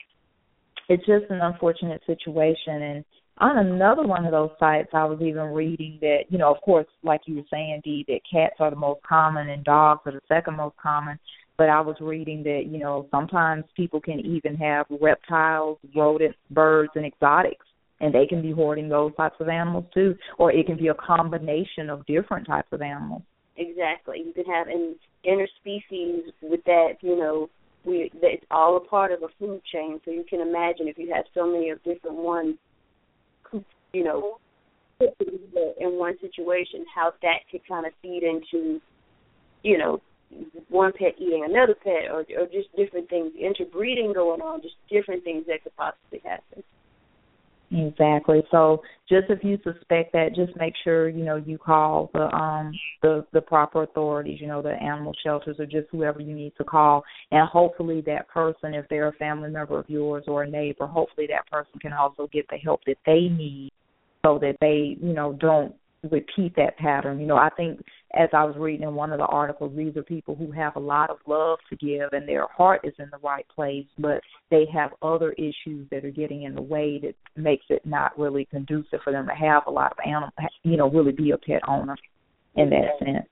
it's 0.89 1.07
just 1.07 1.31
an 1.31 1.41
unfortunate 1.41 2.03
situation 2.07 2.83
and 2.83 3.05
on 3.41 3.57
another 3.57 4.07
one 4.07 4.27
of 4.27 4.33
those 4.33 4.51
sites 4.61 4.91
I 4.93 5.05
was 5.05 5.21
even 5.23 5.45
reading 5.55 5.99
that, 6.03 6.25
you 6.29 6.37
know, 6.37 6.55
of 6.55 6.61
course, 6.61 6.87
like 7.03 7.23
you 7.25 7.37
were 7.37 7.43
saying, 7.51 7.81
Dee, 7.83 8.05
that 8.09 8.21
cats 8.31 8.57
are 8.61 8.71
the 8.71 8.77
most 8.77 9.03
common 9.03 9.49
and 9.49 9.65
dogs 9.65 10.03
are 10.05 10.13
the 10.13 10.21
second 10.29 10.57
most 10.57 10.77
common. 10.77 11.19
But 11.57 11.69
I 11.69 11.81
was 11.81 11.97
reading 12.01 12.43
that, 12.45 12.65
you 12.67 12.79
know, 12.79 13.07
sometimes 13.11 13.65
people 13.77 14.01
can 14.01 14.21
even 14.21 14.57
have 14.57 14.87
reptiles, 15.01 15.79
rodents, 15.95 16.37
birds 16.51 16.93
and 16.95 17.07
exotics 17.07 17.65
and 18.01 18.15
they 18.15 18.27
can 18.27 18.43
be 18.43 18.51
hoarding 18.51 18.89
those 18.89 19.15
types 19.17 19.37
of 19.41 19.49
animals 19.49 19.85
too. 19.93 20.15
Or 20.39 20.53
it 20.53 20.67
can 20.67 20.77
be 20.77 20.89
a 20.89 20.95
combination 20.95 21.89
of 21.89 22.05
different 22.07 22.47
types 22.47 22.69
of 22.73 22.83
animals. 22.83 23.23
Exactly. 23.57 24.23
You 24.25 24.33
can 24.33 24.45
have 24.47 24.69
an 24.69 24.97
interspecies 25.27 26.33
with 26.43 26.65
that, 26.65 26.95
you 27.03 27.17
know, 27.17 27.49
we 27.85 28.11
it's 28.23 28.45
all 28.51 28.77
a 28.77 28.81
part 28.81 29.13
of 29.13 29.23
a 29.23 29.29
food 29.39 29.63
chain. 29.73 30.01
So 30.05 30.11
you 30.11 30.25
can 30.29 30.41
imagine 30.41 30.89
if 30.89 30.99
you 30.99 31.13
have 31.15 31.25
so 31.35 31.47
many 31.47 31.71
of 31.71 31.83
different 31.83 32.17
ones 32.17 32.57
you 33.93 34.05
know, 34.05 34.39
in 35.01 35.99
one 35.99 36.15
situation, 36.21 36.85
how 36.95 37.13
that 37.23 37.39
could 37.51 37.67
kind 37.67 37.87
of 37.87 37.93
feed 38.03 38.23
into, 38.23 38.81
you 39.63 39.79
know, 39.79 40.01
one 40.69 40.93
pet 40.93 41.15
eating 41.19 41.45
another 41.49 41.75
pet, 41.75 42.11
or 42.11 42.21
or 42.39 42.47
just 42.53 42.75
different 42.77 43.09
things, 43.09 43.33
interbreeding 43.39 44.13
going 44.13 44.41
on, 44.41 44.63
just 44.63 44.77
different 44.89 45.25
things 45.25 45.45
that 45.49 45.63
could 45.63 45.75
possibly 45.77 46.21
happen. 46.25 46.63
Exactly. 47.73 48.43
So 48.51 48.83
just 49.09 49.31
if 49.31 49.45
you 49.45 49.57
suspect 49.63 50.13
that, 50.13 50.35
just 50.35 50.57
make 50.57 50.75
sure 50.83 51.09
you 51.09 51.25
know 51.25 51.37
you 51.37 51.57
call 51.57 52.11
the 52.13 52.23
um 52.35 52.73
the 53.01 53.25
the 53.33 53.41
proper 53.41 53.85
authorities, 53.85 54.41
you 54.41 54.49
know 54.49 54.61
the 54.61 54.71
animal 54.73 55.13
shelters 55.25 55.57
or 55.61 55.67
just 55.67 55.87
whoever 55.93 56.21
you 56.21 56.35
need 56.35 56.53
to 56.59 56.65
call, 56.65 57.05
and 57.31 57.49
hopefully 57.49 58.03
that 58.07 58.29
person, 58.29 58.75
if 58.75 58.87
they're 58.89 59.09
a 59.09 59.13
family 59.13 59.51
member 59.51 59.79
of 59.79 59.89
yours 59.89 60.25
or 60.27 60.43
a 60.43 60.51
neighbor, 60.51 60.87
hopefully 60.87 61.29
that 61.29 61.47
person 61.49 61.79
can 61.81 61.93
also 61.93 62.29
get 62.33 62.45
the 62.51 62.57
help 62.57 62.81
that 62.87 62.97
they 63.07 63.29
need, 63.29 63.71
so 64.27 64.37
that 64.41 64.57
they 64.61 64.97
you 65.01 65.13
know 65.13 65.35
don't 65.35 65.73
repeat 66.11 66.57
that 66.57 66.77
pattern. 66.77 67.21
You 67.21 67.27
know, 67.27 67.37
I 67.37 67.51
think 67.57 67.81
as 68.15 68.29
I 68.33 68.45
was 68.45 68.57
reading 68.59 68.89
in 68.89 68.95
one 68.95 69.13
of 69.13 69.19
the 69.19 69.27
articles, 69.27 69.73
these 69.77 69.97
are 69.97 70.03
people 70.03 70.35
who 70.35 70.51
have 70.51 70.77
a 70.77 70.81
lot 70.81 71.11
of 71.11 71.19
love 71.27 71.59
to 71.69 71.77
give 71.77 72.09
and 72.13 72.29
their 72.29 72.47
heart 72.49 72.81
is 72.85 72.95
in 72.99 73.09
the 73.13 73.19
right 73.19 73.47
place, 73.55 73.87
but 73.99 74.21
they 74.51 74.67
have 74.73 74.91
other 75.01 75.33
issues 75.33 75.89
that 75.91 76.05
are 76.05 76.11
getting 76.11 76.43
in 76.43 76.55
the 76.55 76.63
way 76.63 76.99
that 77.01 77.15
makes 77.41 77.65
it 77.69 77.85
not 77.87 78.19
really 78.19 78.47
conducive 78.47 79.01
for 79.05 79.13
them 79.13 79.27
to 79.27 79.35
have 79.35 79.63
a 79.67 79.71
lot 79.71 79.93
of 79.93 79.99
animal, 80.05 80.31
you 80.65 80.77
know, 80.77 80.91
really 80.91 81.13
be 81.13 81.31
a 81.31 81.39
pet 81.39 81.63
owner 81.69 81.97
in 82.57 82.71
that 82.71 82.99
sense. 82.99 83.29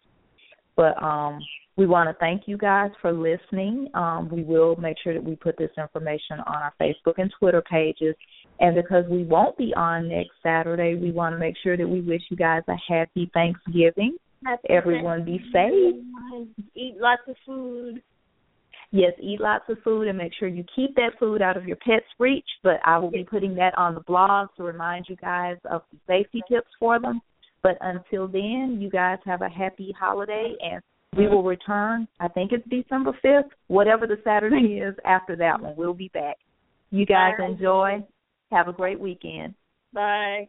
But 0.76 1.02
um 1.02 1.40
we 1.78 1.86
want 1.86 2.10
to 2.10 2.16
thank 2.18 2.42
you 2.46 2.58
guys 2.58 2.90
for 3.00 3.12
listening. 3.12 3.88
Um, 3.94 4.28
we 4.32 4.42
will 4.42 4.74
make 4.76 4.96
sure 5.02 5.14
that 5.14 5.22
we 5.22 5.36
put 5.36 5.56
this 5.56 5.70
information 5.78 6.40
on 6.40 6.56
our 6.56 6.74
Facebook 6.80 7.14
and 7.18 7.32
Twitter 7.38 7.62
pages 7.62 8.16
And 8.58 8.74
because 8.74 9.04
we 9.08 9.22
won't 9.22 9.56
be 9.56 9.72
on 9.76 10.08
next 10.08 10.32
Saturday, 10.42 10.96
we 10.96 11.12
want 11.12 11.36
to 11.36 11.38
make 11.38 11.54
sure 11.62 11.76
that 11.76 11.88
we 11.88 12.00
wish 12.00 12.22
you 12.30 12.36
guys 12.36 12.62
a 12.66 12.74
happy 12.92 13.30
Thanksgiving. 13.32 14.16
Happy 14.44 14.68
Everyone 14.70 15.24
be 15.24 15.40
safe. 15.52 15.94
Eat 16.74 16.96
lots 16.98 17.22
of 17.28 17.36
food. 17.44 18.02
Yes, 18.90 19.12
eat 19.20 19.40
lots 19.40 19.64
of 19.68 19.78
food 19.84 20.08
and 20.08 20.16
make 20.16 20.32
sure 20.38 20.48
you 20.48 20.64
keep 20.74 20.94
that 20.94 21.18
food 21.18 21.42
out 21.42 21.56
of 21.56 21.66
your 21.66 21.76
pet's 21.76 22.06
reach. 22.18 22.46
But 22.62 22.80
I 22.84 22.98
will 22.98 23.10
be 23.10 23.24
putting 23.24 23.54
that 23.56 23.76
on 23.76 23.94
the 23.94 24.00
blog 24.00 24.48
to 24.56 24.62
remind 24.62 25.06
you 25.08 25.16
guys 25.16 25.56
of 25.70 25.82
the 25.92 25.98
safety 26.06 26.42
tips 26.50 26.70
for 26.78 26.98
them. 26.98 27.20
But 27.62 27.76
until 27.80 28.28
then, 28.28 28.78
you 28.80 28.88
guys 28.88 29.18
have 29.26 29.42
a 29.42 29.48
happy 29.48 29.94
holiday 29.98 30.54
and 30.60 30.80
we 31.16 31.26
will 31.26 31.42
return. 31.42 32.06
I 32.20 32.28
think 32.28 32.52
it's 32.52 32.66
December 32.68 33.12
5th, 33.24 33.50
whatever 33.66 34.06
the 34.06 34.20
Saturday 34.24 34.80
is 34.82 34.94
after 35.04 35.36
that 35.36 35.60
one. 35.60 35.74
We'll 35.76 35.94
be 35.94 36.10
back. 36.14 36.36
You 36.90 37.04
guys 37.04 37.34
Bye. 37.38 37.46
enjoy. 37.46 38.04
Have 38.52 38.68
a 38.68 38.72
great 38.72 38.98
weekend. 38.98 39.54
Bye. 39.92 40.48